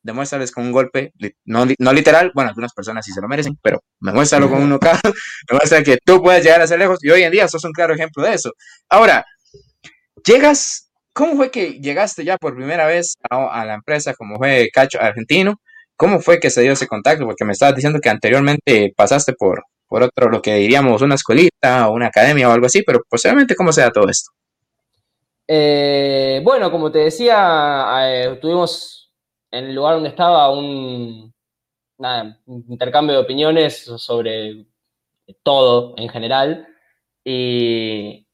[0.06, 1.14] demuéstrales con un golpe,
[1.46, 5.02] no, no literal, bueno, algunas personas sí se lo merecen, pero demuéstralo con un knockout,
[5.50, 7.96] demuestra que tú puedes llegar a ser lejos, y hoy en día sos un claro
[7.96, 8.52] ejemplo de eso.
[8.88, 9.26] Ahora,
[10.26, 14.70] llegas, ¿cómo fue que llegaste ya por primera vez a, a la empresa como fue
[14.72, 15.60] Cacho Argentino?
[15.98, 17.26] ¿Cómo fue que se dio ese contacto?
[17.26, 21.88] Porque me estabas diciendo que anteriormente pasaste por, por otro, lo que diríamos una escuelita
[21.88, 24.32] o una academia o algo así, pero posiblemente cómo se da todo esto.
[25.48, 29.12] Eh, bueno, como te decía, eh, tuvimos
[29.52, 31.34] en el lugar donde estaba un,
[32.68, 34.66] intercambio de opiniones sobre
[35.44, 36.68] todo en general
[37.24, 38.28] y,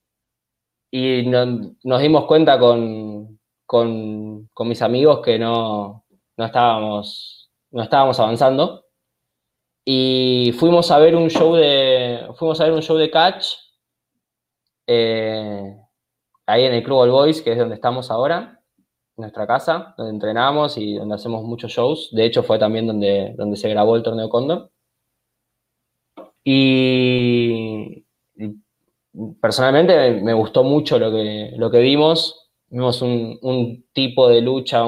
[0.89, 6.05] y nos dimos cuenta con, con, con mis amigos que no,
[6.37, 7.40] no estábamos
[7.71, 8.85] no estábamos avanzando.
[9.85, 12.27] Y fuimos a ver un show de.
[12.35, 13.55] Fuimos a ver un show de catch.
[14.87, 15.75] Eh,
[16.45, 18.61] ahí en el Club All Boys, que es donde estamos ahora,
[19.17, 22.09] nuestra casa, donde entrenamos y donde hacemos muchos shows.
[22.11, 24.71] De hecho, fue también donde, donde se grabó el torneo Condor.
[26.43, 28.05] Y,
[29.41, 32.49] personalmente me gustó mucho lo que, lo que vimos.
[32.69, 34.83] vimos un, tipo de lucha,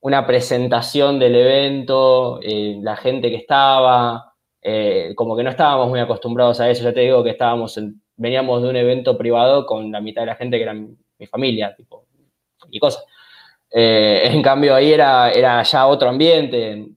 [0.00, 6.00] una presentación del evento, eh, la gente que estaba, eh, como que no estábamos muy
[6.00, 7.78] acostumbrados a eso, ya te digo que estábamos
[8.16, 10.96] veníamos de un evento privado con la mitad de la gente que era mi,
[11.30, 12.06] familia, tipo,
[12.70, 13.04] y cosas.
[13.70, 16.88] Eh, en cambio ahí era, era ya otro ambiente,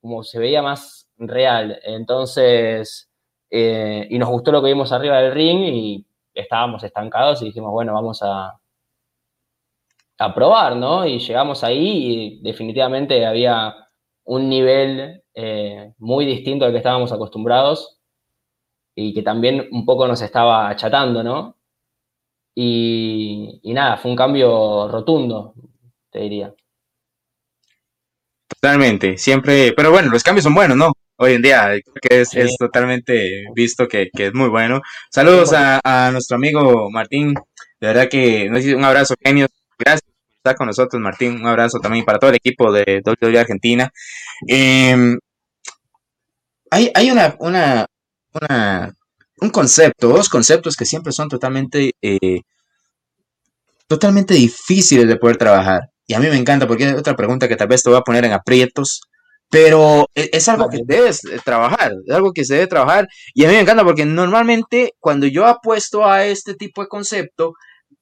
[0.00, 1.78] como se veía más real.
[1.84, 3.10] Entonces,
[3.50, 7.94] y nos gustó lo que vimos arriba del ring y estábamos estancados y dijimos, bueno,
[7.94, 8.58] vamos a,
[10.18, 11.06] a probar, ¿no?
[11.06, 13.74] Y llegamos ahí y definitivamente había
[14.24, 18.00] un nivel eh, muy distinto al que estábamos acostumbrados
[18.94, 21.56] y que también un poco nos estaba achatando, ¿no?
[22.54, 25.54] Y, nada, fue un cambio rotundo,
[26.10, 26.52] te diría.
[28.48, 30.92] Totalmente, siempre, pero bueno, los cambios son buenos, ¿no?
[31.16, 31.70] Hoy en día
[32.02, 34.80] que es, totalmente visto que, es muy bueno.
[35.10, 37.34] Saludos a, nuestro amigo Martín,
[37.80, 39.46] de verdad que un abrazo genio,
[39.78, 40.07] gracias
[40.54, 41.40] con nosotros, Martín.
[41.40, 43.90] Un abrazo también para todo el equipo de WWE Argentina.
[44.46, 45.18] Em,
[46.70, 47.86] hay, hay una, una,
[49.40, 52.40] un concepto, dos conceptos que siempre son totalmente, eh,
[53.86, 55.82] totalmente difíciles de poder trabajar.
[56.06, 58.02] Y a mí me encanta porque es otra pregunta que tal vez te voy a
[58.02, 59.02] poner en aprietos,
[59.50, 63.08] pero e, es, algo que debes trabajar, es algo que se debe trabajar.
[63.34, 67.54] Y a mí me encanta porque normalmente cuando yo apuesto a este tipo de concepto,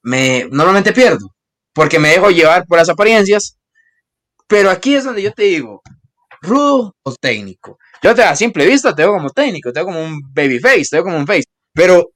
[0.03, 1.36] me normalmente pierdo
[1.77, 3.55] porque me dejo llevar por las apariencias.
[4.47, 5.83] Pero aquí es donde yo te digo,
[6.41, 7.77] rudo o técnico.
[8.01, 10.87] Yo te a simple vista te veo como técnico, te veo como un baby face,
[10.89, 11.43] te veo como un face.
[11.73, 12.09] Pero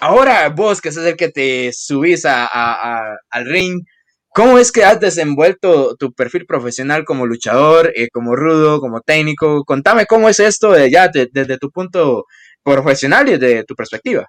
[0.00, 3.84] ahora vos, que es el que te subís a, al ring,
[4.30, 9.62] ¿cómo es que has desenvuelto tu perfil profesional como luchador, eh, como rudo, como técnico?
[9.64, 12.24] Contame cómo es esto de, ya desde tu punto
[12.64, 14.26] profesional y desde tu perspectiva.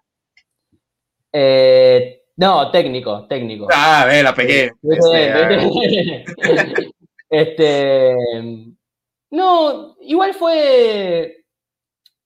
[1.33, 3.67] Eh, no, técnico, técnico.
[3.73, 4.71] Ah, ve, la pegué.
[4.83, 6.25] Este,
[7.29, 8.15] este,
[9.31, 11.45] no, igual fue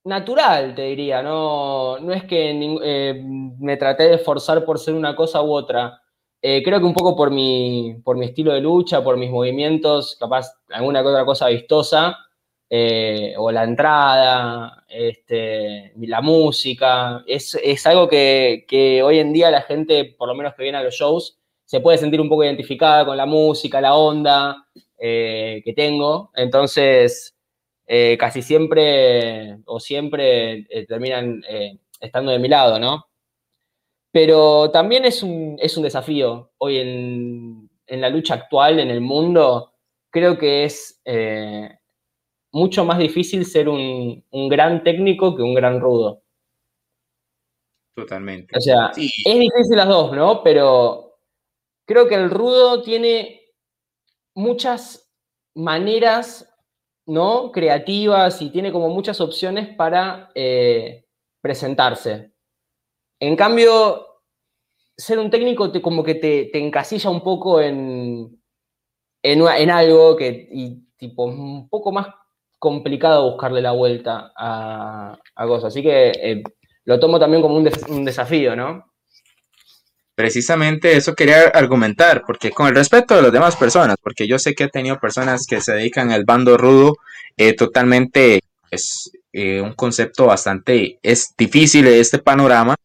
[0.04, 1.22] natural, te diría.
[1.22, 2.52] No, no es que
[2.84, 6.02] eh, me traté de esforzar por ser una cosa u otra.
[6.42, 10.18] Eh, creo que un poco por mi, por mi estilo de lucha, por mis movimientos,
[10.20, 12.18] capaz alguna otra cosa vistosa,
[12.72, 20.06] eh, o la entrada, este, la música, es, algo que, hoy en día la gente,
[20.06, 23.18] por lo menos que viene a los shows, se puede sentir un poco identificada con
[23.18, 24.68] la música, la onda
[25.00, 26.32] eh, que tengo.
[26.36, 27.36] Entonces,
[27.88, 31.42] eh, casi siempre o siempre terminan
[32.00, 33.08] estando de mi lado, ¿no?
[34.12, 39.02] Pero también es un, es un desafío hoy en, en, la lucha actual, en el
[39.02, 39.74] mundo.
[40.12, 41.02] Creo que es
[42.52, 46.24] mucho más difícil ser un, gran técnico que un gran rudo.
[47.96, 48.56] Totalmente.
[48.58, 50.42] O sea, es difícil las dos, ¿no?
[50.44, 51.20] Pero
[51.86, 53.42] creo que el rudo tiene
[54.36, 55.12] muchas
[55.56, 56.50] maneras,
[57.06, 57.52] ¿no?
[57.52, 61.06] Creativas y tiene como muchas opciones para eh,
[61.42, 62.32] presentarse.
[63.20, 64.06] En cambio,
[64.96, 68.42] ser un técnico te, como que te, encasilla un poco en,
[69.22, 72.08] en, algo que, y tipo, un poco más
[72.60, 75.74] complicado buscarle la vuelta a, cosas.
[75.74, 76.44] Así que eh,
[76.86, 78.84] lo tomo también como un, desafío, ¿no?
[80.14, 84.54] Precisamente eso quería argumentar, porque con el respeto de las demás personas, porque yo sé
[84.54, 86.98] que he tenido personas que se dedican al bando rudo,
[87.38, 92.76] eh, totalmente es eh, un concepto bastante es difícil este panorama,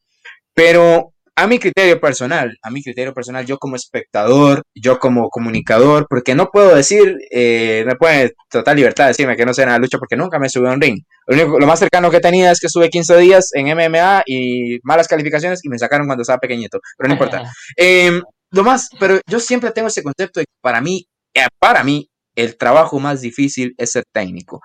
[0.55, 6.07] pero a mi criterio personal, a mi criterio personal, yo como espectador, yo como comunicador,
[6.09, 9.83] porque no puedo decir, eh, me puede total libertad decirme que no sé nada de
[9.83, 11.01] lucha porque nunca me subí a un ring.
[11.27, 14.79] Lo, único, lo más cercano que tenía es que estuve 15 días en MMA y
[14.85, 17.43] malas calificaciones y me sacaron cuando estaba pequeñito, pero no importa.
[17.77, 18.23] Em,
[18.53, 22.09] lo más, pero yo siempre tengo ese concepto de que para mí, eh, para mí,
[22.37, 24.61] el trabajo más difícil es ser técnico.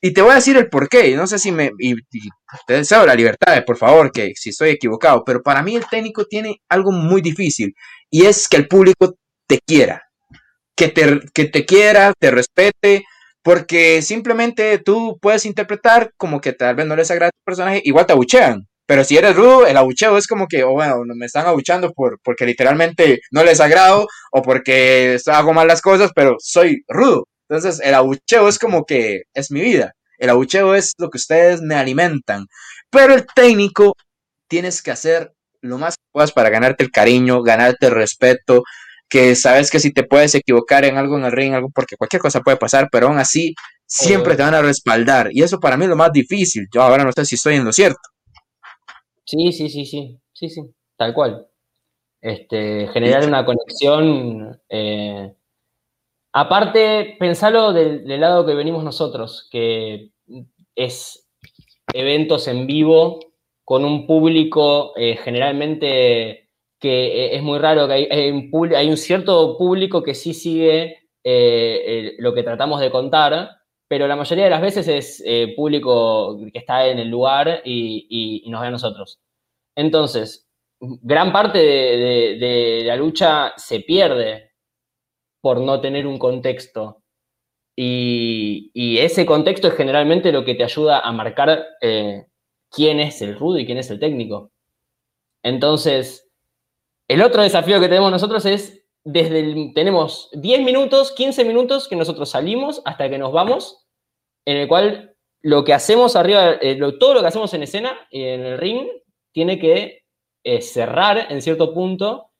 [0.00, 1.14] Y te voy a decir el por qué.
[1.16, 1.72] No sé si me.
[1.78, 1.94] Y,
[2.66, 5.24] te deseo la libertad, por favor, que si estoy equivocado.
[5.24, 7.74] Pero para mí el técnico tiene algo muy difícil.
[8.10, 9.14] Y es que el público
[9.46, 10.02] te quiera.
[10.76, 13.04] Que te, que te quiera, te respete.
[13.42, 17.80] Porque simplemente tú puedes interpretar como que tal vez no les agrada tu personaje.
[17.84, 18.68] Igual te abuchean.
[18.88, 22.18] Pero si eres rudo, el abucheo es como que, oh, bueno, me están abuchando por,
[22.24, 27.26] porque literalmente no les agrado o porque hago mal las cosas, pero soy rudo.
[27.48, 29.94] Entonces, el abucheo es como que es mi vida.
[30.18, 32.46] El abucheo es lo que ustedes me alimentan.
[32.90, 33.94] Pero el técnico
[34.48, 38.62] tienes que hacer lo más que puedas para ganarte el cariño, ganarte el respeto,
[39.08, 42.20] que sabes que si te puedes equivocar en algo en el ring, algo porque cualquier
[42.20, 43.54] cosa puede pasar, pero aún así
[43.86, 45.30] siempre te van a respaldar.
[45.32, 46.66] Y eso para mí es lo más difícil.
[46.72, 48.00] Yo ahora no sé si estoy en lo cierto.
[49.24, 50.62] Sí, sí, sí, sí, sí, sí,
[50.96, 51.46] tal cual.
[52.20, 54.60] Este, generar una conexión.
[54.68, 55.32] Eh,
[56.32, 60.10] aparte, pensalo del, lado que venimos nosotros, que
[60.74, 61.28] es
[61.92, 63.20] eventos en vivo
[63.64, 66.50] con un público eh, generalmente
[66.80, 70.96] que eh, es muy raro que hay, un, hay un cierto público que sí sigue
[71.24, 73.50] lo que tratamos de contar,
[73.86, 75.22] pero la mayoría de las veces es
[75.54, 79.20] público que está en el lugar y nos ve a nosotros.
[79.76, 80.48] Entonces,
[80.80, 84.47] gran parte de, la lucha se pierde
[85.40, 87.02] por no tener un contexto.
[87.76, 92.26] Y, ese contexto es generalmente lo que te ayuda a marcar eh,
[92.70, 94.50] quién es el rudo y quién es el técnico.
[95.42, 96.28] Entonces,
[97.06, 101.96] el otro desafío que tenemos nosotros es, desde el, tenemos 10 minutos, 15 minutos que
[101.96, 103.86] nosotros salimos hasta que nos vamos,
[104.44, 108.44] en el cual lo que hacemos arriba, eh, todo lo que hacemos en escena, en
[108.44, 108.88] el ring,
[109.32, 110.02] tiene que
[110.44, 112.30] eh, cerrar en cierto punto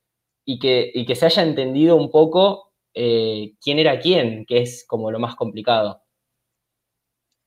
[0.44, 5.10] y que, que se haya entendido un poco eh, quién era quién, que es como
[5.10, 6.02] lo más complicado.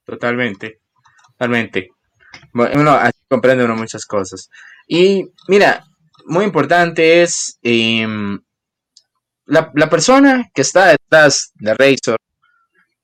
[0.06, 0.82] Totalmente,
[1.32, 1.90] totalmente.
[2.54, 4.50] Bueno, así comprende uno muchas cosas.
[4.88, 5.84] Y mira,
[6.26, 8.40] muy importante es em,
[9.46, 12.18] la, persona que está detrás de Razor.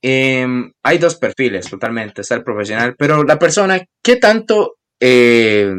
[0.02, 5.74] Em, hay dos perfiles totalmente, está el profesional, pero la persona, ¿qué tanto eh,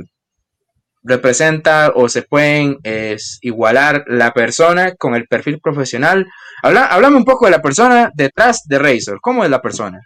[1.09, 6.26] representa o se pueden es, igualar la persona con el perfil profesional.
[6.62, 9.20] Habla, hablame un poco de la persona detrás de Razor.
[9.20, 10.00] ¿Cómo es la persona?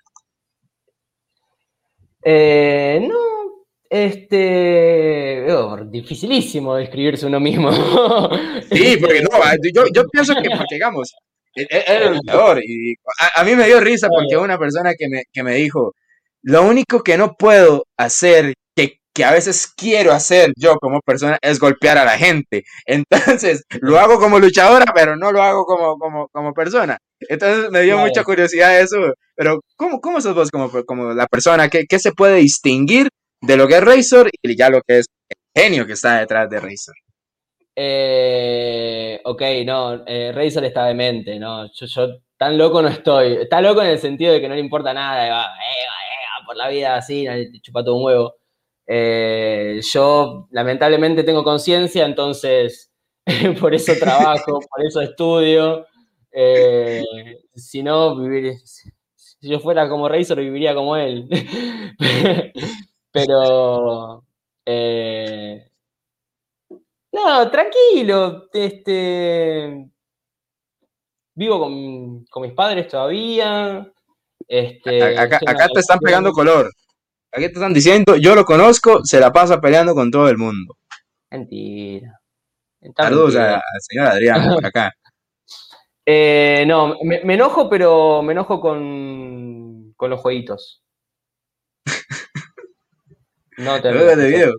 [2.24, 3.18] Eh, no,
[3.90, 5.52] este.
[5.52, 7.72] Oh, dificilísimo describirse uno mismo.
[8.70, 9.30] sí, porque no,
[9.74, 11.12] yo, yo pienso que, porque digamos,
[11.54, 12.60] es el peor.
[12.64, 12.94] Y
[13.34, 15.94] a, mí me dio risa porque una persona que me, que me dijo:
[16.42, 18.54] Lo único que no puedo hacer
[19.14, 22.64] que a veces quiero hacer yo como persona es golpear a la gente.
[22.86, 26.98] Entonces, lo hago como luchadora, pero no lo hago como, como, como persona.
[27.20, 28.96] Entonces, me dio mucha curiosidad eso.
[29.34, 31.68] Pero, ¿cómo, cómo sos vos como, como la persona?
[31.68, 33.08] ¿Qué, ¿Qué, se puede distinguir
[33.40, 36.48] de lo que es Razor y ya lo que es el genio que está detrás
[36.48, 36.94] de Razor?
[37.74, 41.66] Eh, ok, no, eh, Razor está demente, ¿no?
[41.72, 43.34] Yo, yo tan loco no estoy.
[43.42, 45.86] Está loco en el sentido de que no le importa nada, va, eh,
[46.46, 47.26] por la vida así,
[47.62, 48.34] chupa todo un huevo.
[48.86, 52.92] Eh, yo lamentablemente tengo conciencia, entonces
[53.60, 55.86] por eso trabajo, por eso estudio.
[56.30, 57.02] Eh,
[57.54, 58.16] si no,
[59.14, 61.28] si yo fuera como Razor, viviría como él.
[63.12, 64.24] Pero,
[64.64, 65.68] eh,
[67.12, 68.48] no, tranquilo.
[68.52, 69.88] Este,
[71.34, 73.86] vivo con, mis padres todavía.
[74.48, 76.70] Este, acá, acá te están pegando color.
[77.32, 80.76] Aquí te están diciendo, yo lo conozco, se la pasa peleando con todo el mundo.
[81.30, 82.20] Mentira.
[82.94, 84.92] Saludos al señor Adrián por acá.
[86.04, 90.82] Eh, no, me, enojo, pero me enojo con, con los jueguitos.
[93.58, 94.52] No te juegos de video.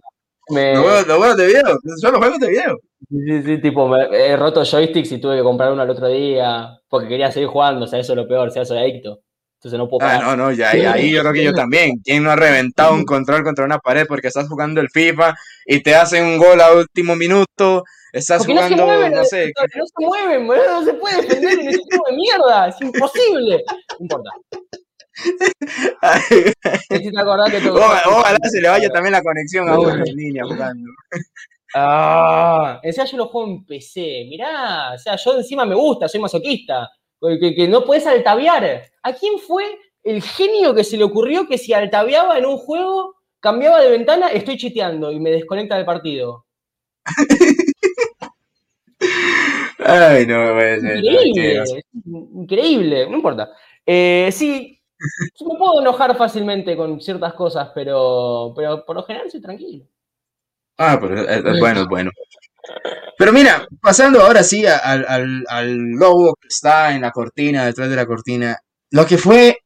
[0.50, 0.74] Me...
[0.74, 1.78] Los, juegos, de video.
[1.98, 2.80] Son los juegos de video.
[3.10, 7.10] Sí, sí, tipo, he roto joysticks y tuve que comprar uno el otro día porque
[7.10, 9.20] quería seguir jugando, o sea, eso es lo peor, o sea, soy adicto.
[9.64, 11.98] Entonces no puedo Ah, no, no, ya, ahí yo creo que yo también.
[12.04, 15.82] ¿Quién no ha reventado un control contra una pared porque estás jugando el FIFA y
[15.82, 17.86] te hacen un gol a último minuto?
[18.12, 19.54] Estás jugando, no, se mueven, no sé.
[19.56, 23.64] No, se mueven, boludo, no se puede defender en ese tipo de mierda, es imposible.
[23.92, 24.32] No importa.
[28.06, 30.92] ojalá, se le vaya también la conexión a uno en línea jugando.
[31.74, 36.20] Ah, sea, yo lo juego en PC, mirá, o sea, yo encima me gusta, soy
[36.20, 36.90] masoquista
[37.40, 38.84] que, no puedes altaviar.
[39.02, 43.16] ¿A quién fue el genio que se le ocurrió que si altaviaba en un juego,
[43.40, 46.46] cambiaba de ventana, estoy chiteando y me desconecta del partido?
[49.86, 51.04] Ay, no ser.
[51.04, 51.64] Increíble,
[52.06, 53.52] increíble, no importa.
[53.86, 54.80] Eh, sí,
[55.48, 59.86] me puedo enojar fácilmente con ciertas cosas, pero, pero por lo general soy tranquilo.
[60.78, 62.12] Ah, pero es, bueno, es bueno.
[63.18, 67.96] Pero mira, pasando ahora sí al, al, logo que está en la cortina, detrás de
[67.96, 68.58] la cortina,
[68.92, 69.58] lo que fue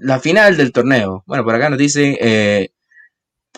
[0.00, 1.24] la final del torneo.
[1.26, 2.70] Bueno, por acá nos dice eh,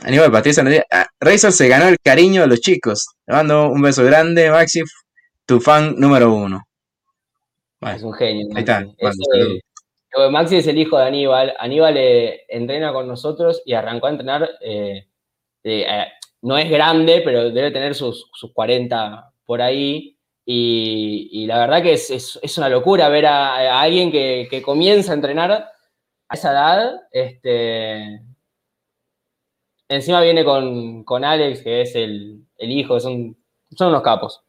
[0.03, 3.07] Aníbal Batista, nos dice, ah, Razor se ganó el cariño de los chicos.
[3.27, 4.83] Le mando un beso grande, Maxi,
[5.47, 6.63] tu fan número uno.
[7.81, 8.47] Es un genio.
[8.55, 8.85] Ahí está.
[10.31, 11.55] Maxi es el hijo de Aníbal.
[11.59, 15.07] Aníbal eh, entrena con nosotros y arrancó a entrenar eh,
[16.45, 20.17] no es grande, pero debe tener sus, sus 40 por ahí.
[20.47, 26.35] Y, la verdad que es, una locura ver a, alguien que, comienza a entrenar a
[26.35, 27.01] esa edad.
[27.11, 28.21] Este,
[29.89, 33.37] encima viene con, Alex, que es el, hijo, son
[33.71, 34.43] son unos capos.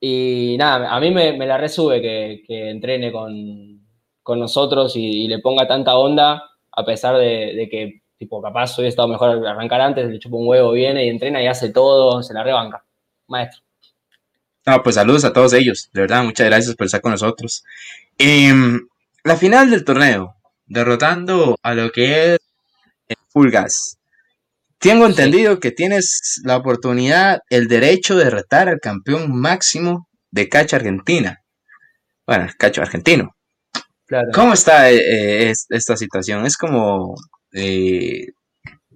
[0.00, 3.82] Y nada, a mí me, la resube que, entrene con,
[4.38, 6.42] nosotros y, le ponga tanta onda,
[6.72, 10.48] a pesar de, que, tipo, capaz hoy he estado mejor arrancar antes, le chupa un
[10.48, 12.84] huevo, viene y entrena y hace todo, se la rebanca.
[13.28, 13.62] Maestro.
[14.66, 17.64] No, pues saludos a todos ellos, de verdad, muchas gracias por estar con nosotros.
[18.16, 18.88] Em,
[19.22, 22.38] la final del torneo, derrotando a lo que es
[23.28, 23.98] Full Gas.
[24.78, 30.76] Tengo entendido que tienes la oportunidad, el derecho de retar al campeón máximo de cacha
[30.76, 31.42] argentina.
[32.26, 33.34] Bueno, el cacho argentino.
[34.32, 36.44] ¿Cómo está eh, eh, esta situación?
[36.44, 37.14] Es como,
[37.54, 38.26] eh,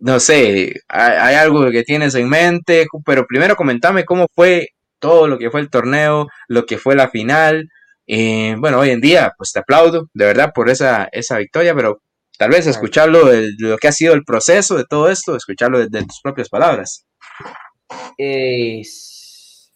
[0.00, 4.68] no sé, hay, algo que tienes en mente, pero primero comentame cómo fue
[5.00, 7.68] todo lo que fue el torneo, lo que fue la final.
[8.06, 12.00] bueno, hoy en día, pues te aplaudo, de verdad, por esa, esa victoria, pero
[12.38, 16.02] Tal vez escucharlo de, lo que ha sido el proceso de todo esto, escucharlo de,
[16.04, 17.04] tus propias palabras.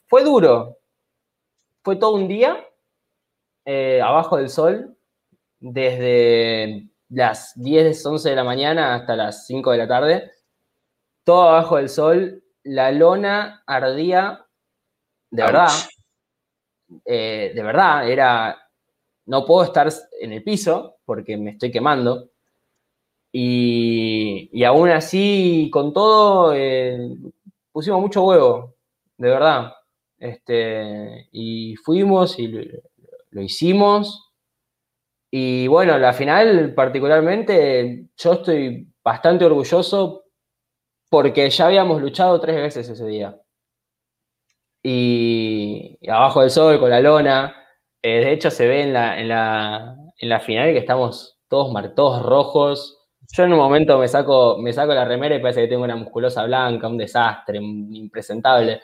[0.06, 0.78] fue duro.
[1.82, 2.64] Fue todo un día
[3.64, 4.96] eh, abajo del sol,
[5.58, 10.32] desde las 10, 11 de la mañana hasta las 5 de la tarde.
[11.24, 14.46] Todo abajo del sol, la lona ardía,
[15.30, 15.68] de verdad.
[17.04, 18.58] Eh, de verdad, era.
[19.26, 19.88] No puedo estar
[20.20, 22.30] en el piso porque me estoy quemando.
[23.30, 26.98] Y, aún así, con todo, eh,
[27.72, 28.74] pusimos mucho huevo,
[29.16, 29.72] de verdad.
[30.18, 34.31] Este, y fuimos y lo, hicimos.
[35.32, 40.26] Y bueno, la final particularmente, yo estoy bastante orgulloso
[41.10, 43.40] porque ya habíamos luchado tres veces ese día.
[44.82, 47.56] Y, abajo del sol, con la lona.
[48.02, 51.94] Eh, de hecho, se ve en la, en la, en la final que estamos todos,
[51.94, 53.02] todos rojos
[53.32, 55.96] yo en un momento me saco, me saco la remera y parece que tengo una
[55.96, 58.82] musculosa blanca, un desastre, impresentable.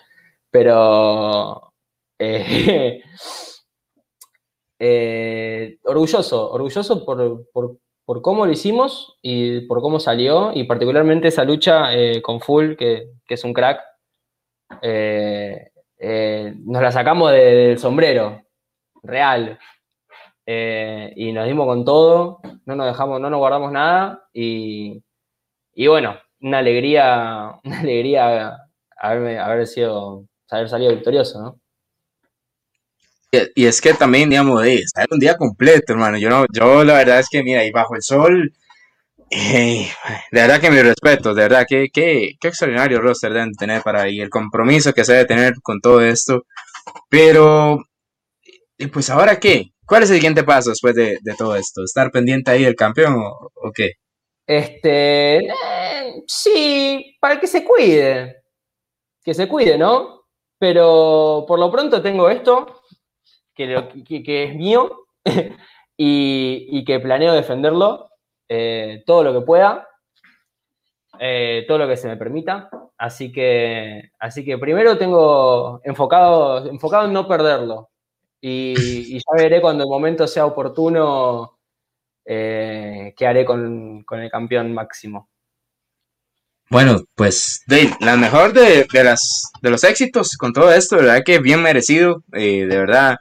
[0.51, 1.75] Pero
[2.19, 3.03] eh,
[4.79, 11.95] eh, orgulloso, orgulloso por, cómo lo hicimos y por cómo salió, y particularmente esa lucha
[11.95, 13.81] eh, con Full, que, es un crack.
[16.65, 18.43] nos la sacamos del sombrero,
[19.03, 19.59] real.
[20.51, 25.03] Eh, y nos dimos con todo, no nos dejamos, no nos guardamos nada y,
[25.87, 28.57] bueno, una alegría, una alegría
[28.97, 31.61] haber sido, haber salido victorioso, ¿no?
[33.31, 36.19] Y, es que también, digamos, es un día completo, hermano.
[36.19, 38.53] Yo no, yo la verdad es que, mira, y bajo el sol,
[39.31, 39.89] eh,
[40.33, 44.21] de verdad que mi respeto, de verdad, que qué extraordinario roster deben tener para ahí,
[44.21, 46.45] el compromiso que se debe tener con todo esto.
[47.11, 47.85] Pero,
[48.93, 51.83] pues ahora qué, ¿Cuál es el siguiente paso después de, todo esto?
[51.83, 53.93] ¿Estar pendiente ahí del campeón o, qué?
[54.47, 58.43] Este, eh, sí, para que se cuide.
[59.25, 60.25] Que se cuide, ¿no?
[60.59, 62.78] Pero por lo pronto tengo esto,
[63.67, 65.07] que, es mío,
[65.97, 68.09] y, que planeo defenderlo
[68.49, 69.89] eh, todo lo que pueda,
[71.19, 72.71] eh, todo lo que se me permita.
[72.97, 77.91] Así que, así que primero tengo enfocado, enfocado en no perderlo.
[78.41, 81.59] Y, ya veré cuando el momento sea oportuno
[82.25, 85.29] eh, qué haré con, el campeón máximo.
[86.71, 91.23] Bueno, pues de, la mejor de, las, de los éxitos con todo esto, de verdad
[91.25, 93.17] que bien merecido, eh, de verdad,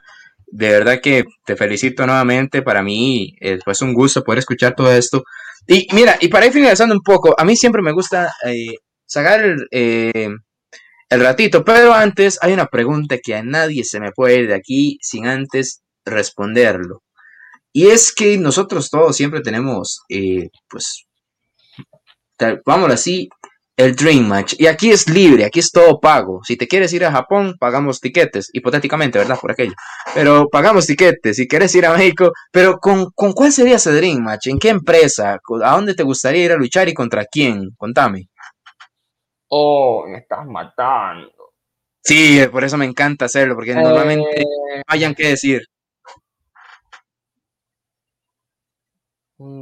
[0.50, 4.92] de verdad que te felicito nuevamente, para mí eh, fue un gusto poder escuchar todo
[4.92, 5.24] esto.
[5.66, 8.32] Y mira, y para ir finalizando un poco, a mí siempre me gusta
[9.06, 9.40] sacar
[9.70, 10.38] el,
[11.10, 11.64] el ratito.
[11.64, 15.26] Pero antes hay una pregunta que a nadie se me puede ir de aquí sin
[15.26, 17.02] antes responderlo.
[17.72, 21.06] Y es que nosotros todos siempre tenemos, eh, pues,
[22.64, 23.28] vamos así,
[23.78, 24.54] el Dream Match.
[24.58, 26.40] Y aquí es libre, aquí es todo pago.
[26.44, 29.38] Si te quieres ir a Japón, pagamos tiquetes, hipotéticamente, ¿verdad?
[29.40, 29.72] Por aquello.
[30.14, 31.36] Pero pagamos tiquetes.
[31.36, 34.48] Si quieres ir a México, pero ¿con, ¿con cuál sería ese Dream Match?
[34.48, 35.38] ¿En qué empresa?
[35.64, 37.70] ¿A dónde te gustaría ir a luchar y contra quién?
[37.76, 38.28] Contame.
[39.48, 41.30] Oh, me estás matando.
[42.02, 45.62] Sí, por eso me encanta hacerlo, porque normalmente no hayan que decir.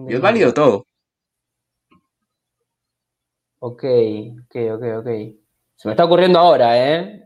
[0.09, 0.87] Y es válido todo.
[3.59, 3.85] Ok,
[4.45, 5.09] ok, ok, ok.
[5.77, 7.23] Se me está ocurriendo ahora, ¿eh?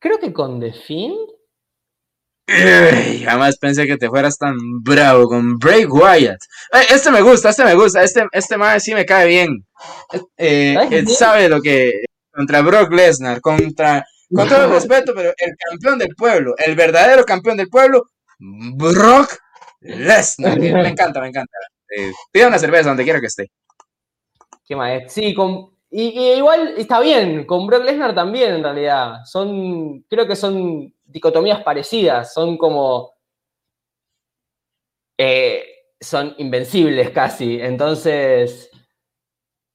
[0.00, 0.72] Creo que con The
[3.24, 6.40] jamás pensé que te fueras tan bravo con Bray Wyatt.
[6.72, 9.66] Eh, este me gusta, este me gusta, este, este más sí me cae bien.
[10.36, 12.04] Eh, él sabe lo que.
[12.32, 14.04] Contra Brock Lesnar, contra.
[14.32, 18.04] Con todo el respeto, pero el campeón del pueblo, el verdadero campeón del pueblo,
[18.38, 19.36] Brock
[19.80, 20.58] Lesnar.
[20.60, 21.56] Me encanta, me encanta.
[21.96, 23.50] Eh, pida una cerveza donde quiera que esté.
[24.66, 25.12] ¿Qué más?
[25.12, 29.24] Sí, con, y, igual está bien, con Brock Lesnar también en realidad.
[29.24, 33.12] Son, creo que son dicotomías parecidas, son como...
[35.16, 35.64] Eh,
[36.00, 38.70] son invencibles casi, entonces...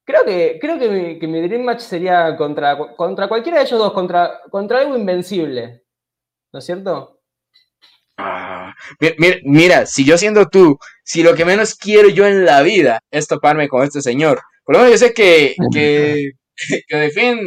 [0.05, 4.41] Creo que, creo que, mi, Dream Match sería contra, contra cualquiera de ellos dos, contra,
[4.49, 5.85] contra algo invencible.
[6.51, 7.22] ¿No es cierto?
[8.25, 8.73] Ah,
[9.43, 13.27] mira, si yo siendo tú, si lo que menos quiero yo en la vida es
[13.27, 16.31] toparme con este señor, por lo menos yo sé que, que,
[16.87, 17.39] que de fin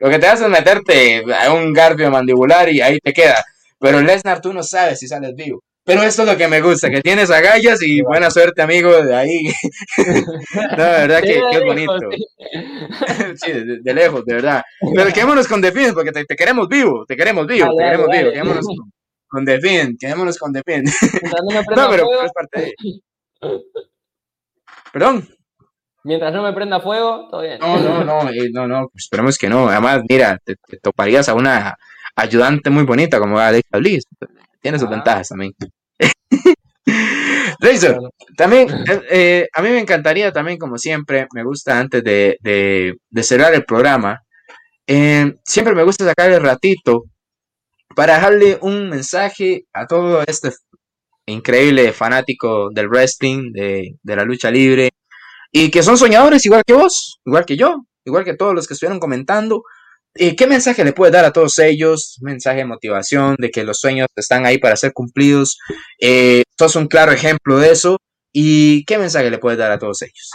[0.00, 3.42] lo que te hace es meterte a un garbio mandibular y ahí te queda.
[3.78, 5.62] Pero Lesnar tú no sabes si sales vivo.
[5.86, 9.14] Pero esto es lo que me gusta, que tienes agallas y buena suerte, amigo, de
[9.14, 9.42] ahí.
[10.78, 11.98] no, de verdad que, es bonito.
[13.36, 14.62] sí, de, lejos, de verdad.
[14.94, 18.30] Pero quedémonos con Defin, porque te, queremos vivo, te queremos vivo, te queremos vivo.
[18.30, 18.92] Quedémonos con,
[19.42, 20.84] Defin, quedémonos con Defin.
[21.74, 22.74] no, pero es parte de...
[24.92, 25.26] Perdón.
[26.04, 27.58] Mientras no me prenda fuego, todo bien.
[27.58, 29.68] No, no, no, eh, no, no, esperemos que no.
[29.68, 31.76] Además, mira, te, toparías a una
[32.14, 34.04] ayudante muy bonita como Alexa Bliss.
[34.60, 34.90] Tiene sus ah.
[34.90, 35.52] ventajas también.
[37.58, 42.36] Razor, también, eh, eh, a mí me encantaría también, como siempre, me gusta antes de,
[42.42, 44.20] de, cerrar el programa,
[44.86, 47.04] siempre me gusta sacar el ratito
[47.94, 50.50] para dejarle un mensaje a todo este
[51.26, 54.90] increíble fanático del wrestling, de, la lucha libre,
[55.52, 58.74] y que son soñadores igual que vos, igual que yo, igual que todos los que
[58.74, 59.62] estuvieron comentando.
[60.16, 62.18] ¿Y ¿Qué mensaje le puede dar a todos ellos?
[62.20, 65.58] mensaje de motivación, de que los sueños están ahí para ser cumplidos.
[66.00, 67.98] Eh, sos un claro ejemplo de eso.
[68.32, 70.30] ¿Y qué mensaje le puedes dar a todos ellos?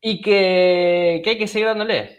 [0.00, 2.17] Y que, hay que seguir dándole.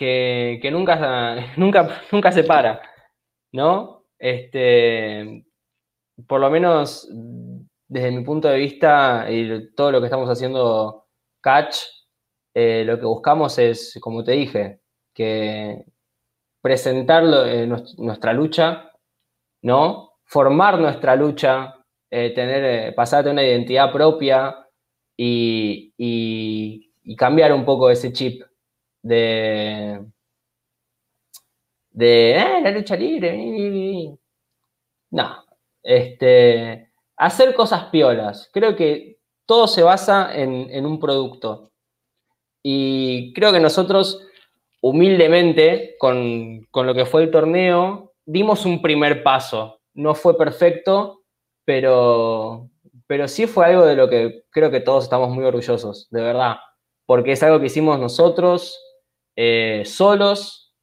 [0.00, 2.80] Que, nunca, nunca, nunca se para.
[3.52, 4.06] ¿No?
[4.18, 5.44] Este,
[6.26, 7.06] por lo menos
[7.86, 11.06] desde mi punto de vista y todo lo que estamos haciendo
[11.42, 11.76] Catch,
[12.54, 14.80] eh, lo que buscamos es, como te dije,
[15.14, 15.84] que
[16.62, 17.66] presentar eh,
[17.98, 18.90] nuestra lucha,
[19.62, 20.12] ¿no?
[20.24, 21.74] Formar nuestra lucha,
[22.10, 24.66] eh, tener, pasar una identidad propia
[25.16, 25.92] y,
[27.18, 28.42] cambiar un poco ese chip
[29.02, 30.04] de,
[31.90, 34.16] de la lucha libre.
[35.10, 35.44] No,
[35.82, 38.48] este, hacer cosas piolas.
[38.52, 41.72] Creo que todo se basa en, un producto.
[42.62, 44.26] Y creo que nosotros,
[44.80, 49.80] humildemente, con, lo que fue el torneo, dimos un primer paso.
[49.92, 51.22] No fue perfecto,
[51.64, 52.70] pero,
[53.06, 56.56] pero sí fue algo de lo que creo que todos estamos muy orgullosos, de verdad.
[57.06, 58.78] Porque es algo que hicimos nosotros,
[59.42, 60.74] eh, solos,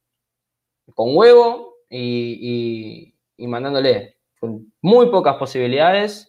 [0.94, 6.28] con huevo y, y mandándole con muy pocas posibilidades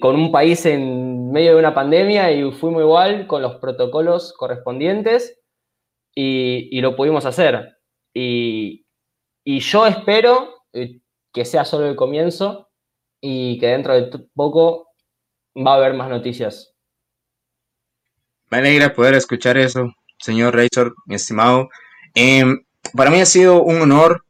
[0.00, 5.40] con un país en medio de una pandemia y fuimos igual con los protocolos correspondientes
[6.14, 7.78] y, lo pudimos hacer.
[8.12, 8.84] Y,
[9.44, 11.00] yo espero eh,
[11.32, 12.70] que sea solo el comienzo
[13.20, 14.88] y que dentro de poco
[15.56, 16.74] va a haber más noticias.
[18.50, 21.68] Me alegra poder escuchar eso, señor Razor, mi estimado.
[22.14, 22.60] Em,
[22.94, 24.22] para mí ha sido un honor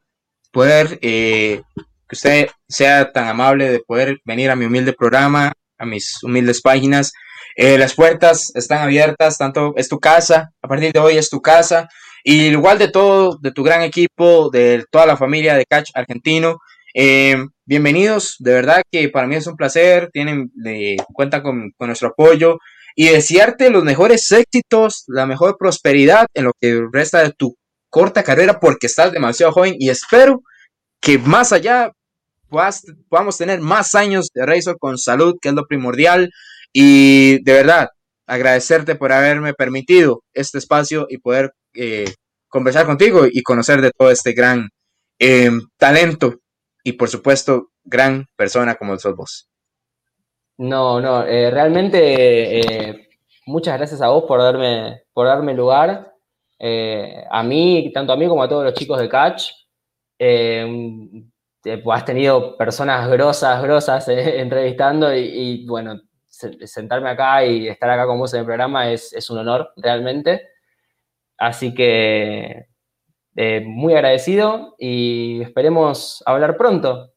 [0.51, 1.61] poder eh,
[2.07, 6.61] que usted sea tan amable de poder venir a mi humilde programa, a mis humildes
[6.61, 7.11] páginas.
[7.55, 11.41] Eh, las puertas están abiertas, tanto es tu casa, a partir de hoy es tu
[11.41, 11.87] casa.
[12.23, 16.59] Y igual de todo, de tu gran equipo, de toda la familia de Catch Argentino,
[16.93, 22.09] eh, bienvenidos, de verdad que para mí es un placer, tienen, de cuentan con, nuestro
[22.09, 22.57] apoyo
[22.99, 27.55] y desearte los mejores éxitos, la mejor prosperidad en lo que resta de tu
[27.89, 30.41] corta carrera porque estás demasiado joven y espero
[30.99, 31.93] que más allá
[32.49, 36.29] podamos tener más años de Razor con salud, que es lo primordial.
[36.73, 37.87] Y de verdad,
[38.27, 42.13] agradecerte por haberme permitido este espacio y poder eh,
[42.49, 44.67] conversar contigo y conocer de todo este gran
[45.19, 46.41] em, talento
[46.83, 49.49] y por supuesto gran persona como sos vos.
[50.59, 53.09] No, no, eh, realmente eh,
[53.47, 56.13] muchas gracias a vos por darme, por darme lugar.
[57.31, 59.51] a mí, tanto a mí como a todos los chicos de Catch
[61.91, 68.19] has tenido personas grosas, grosas eh, entrevistando y, bueno, sentarme acá y estar acá con
[68.19, 70.49] vos en el programa es, un honor realmente.
[71.37, 72.67] Así que
[73.35, 77.13] eh, muy agradecido y esperemos hablar pronto.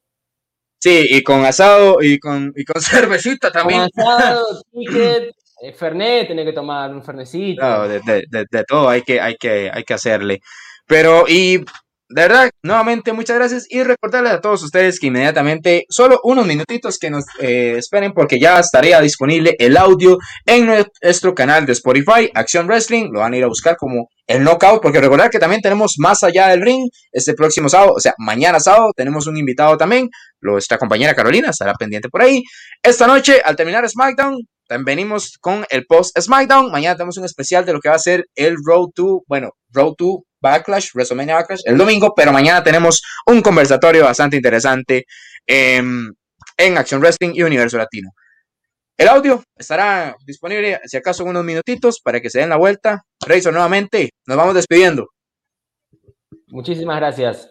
[0.82, 3.86] Sí, y con asado y con, y con cervecita también.
[3.94, 5.30] Con asado, ticket,
[5.62, 7.62] eh, Fernet, tiene que tomar un Fernecito.
[7.62, 10.40] No, de, de, de, todo hay que, hay, que, hay que hacerle.
[10.84, 11.64] Pero, y
[12.14, 16.98] de verdad, nuevamente muchas gracias y recordarles a todos ustedes que inmediatamente, solo unos minutitos
[16.98, 22.30] que nos eh, esperen porque ya estaría disponible el audio en nuestro canal de Spotify,
[22.34, 25.62] Acción Wrestling, lo van a ir a buscar como el Knockout, porque recordar que también
[25.62, 28.92] tenemos más allá del ring este próximo sábado, o sea, mañana sábado.
[28.94, 30.08] Tenemos un invitado también,
[30.40, 32.42] nuestra compañera Carolina estará pendiente por ahí.
[32.82, 34.36] Esta noche, al terminar SmackDown,
[34.68, 37.98] también venimos con el post SmackDown, mañana tenemos un especial de lo que va a
[37.98, 43.00] ser el Road to, bueno, Road to Backlash, WrestleMania Backlash, el domingo, pero mañana tenemos
[43.26, 45.04] un conversatorio bastante interesante
[45.46, 46.14] en
[46.76, 48.10] Action Wrestling y Universo Latino.
[48.98, 53.02] El audio estará disponible, si acaso, en unos minutitos para que se den la vuelta.
[53.26, 55.08] Razor, nuevamente, nos vamos despidiendo.
[56.48, 57.48] Muchísimas gracias.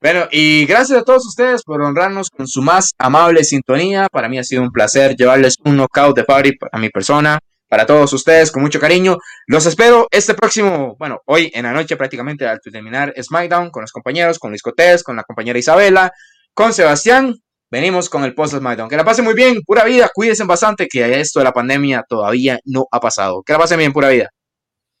[0.00, 4.08] Bueno, y gracias a todos ustedes por honrarnos con su más amable sintonía.
[4.10, 7.38] Para mí ha sido un placer llevarles un knockout de party a mi persona
[7.74, 9.18] para todos ustedes con mucho cariño.
[9.48, 13.90] Los espero este próximo, bueno, hoy en la noche prácticamente al terminar SmackDown con los
[13.90, 16.12] compañeros, con Luis Cotés, con la compañera Isabela,
[16.54, 17.34] con Sebastián.
[17.72, 18.88] Venimos con el post SmackDown.
[18.88, 22.60] Que la pasen muy bien, pura vida, cuídense bastante que esto de la pandemia todavía
[22.64, 23.42] no ha pasado.
[23.44, 24.30] Que la pasen bien, pura vida.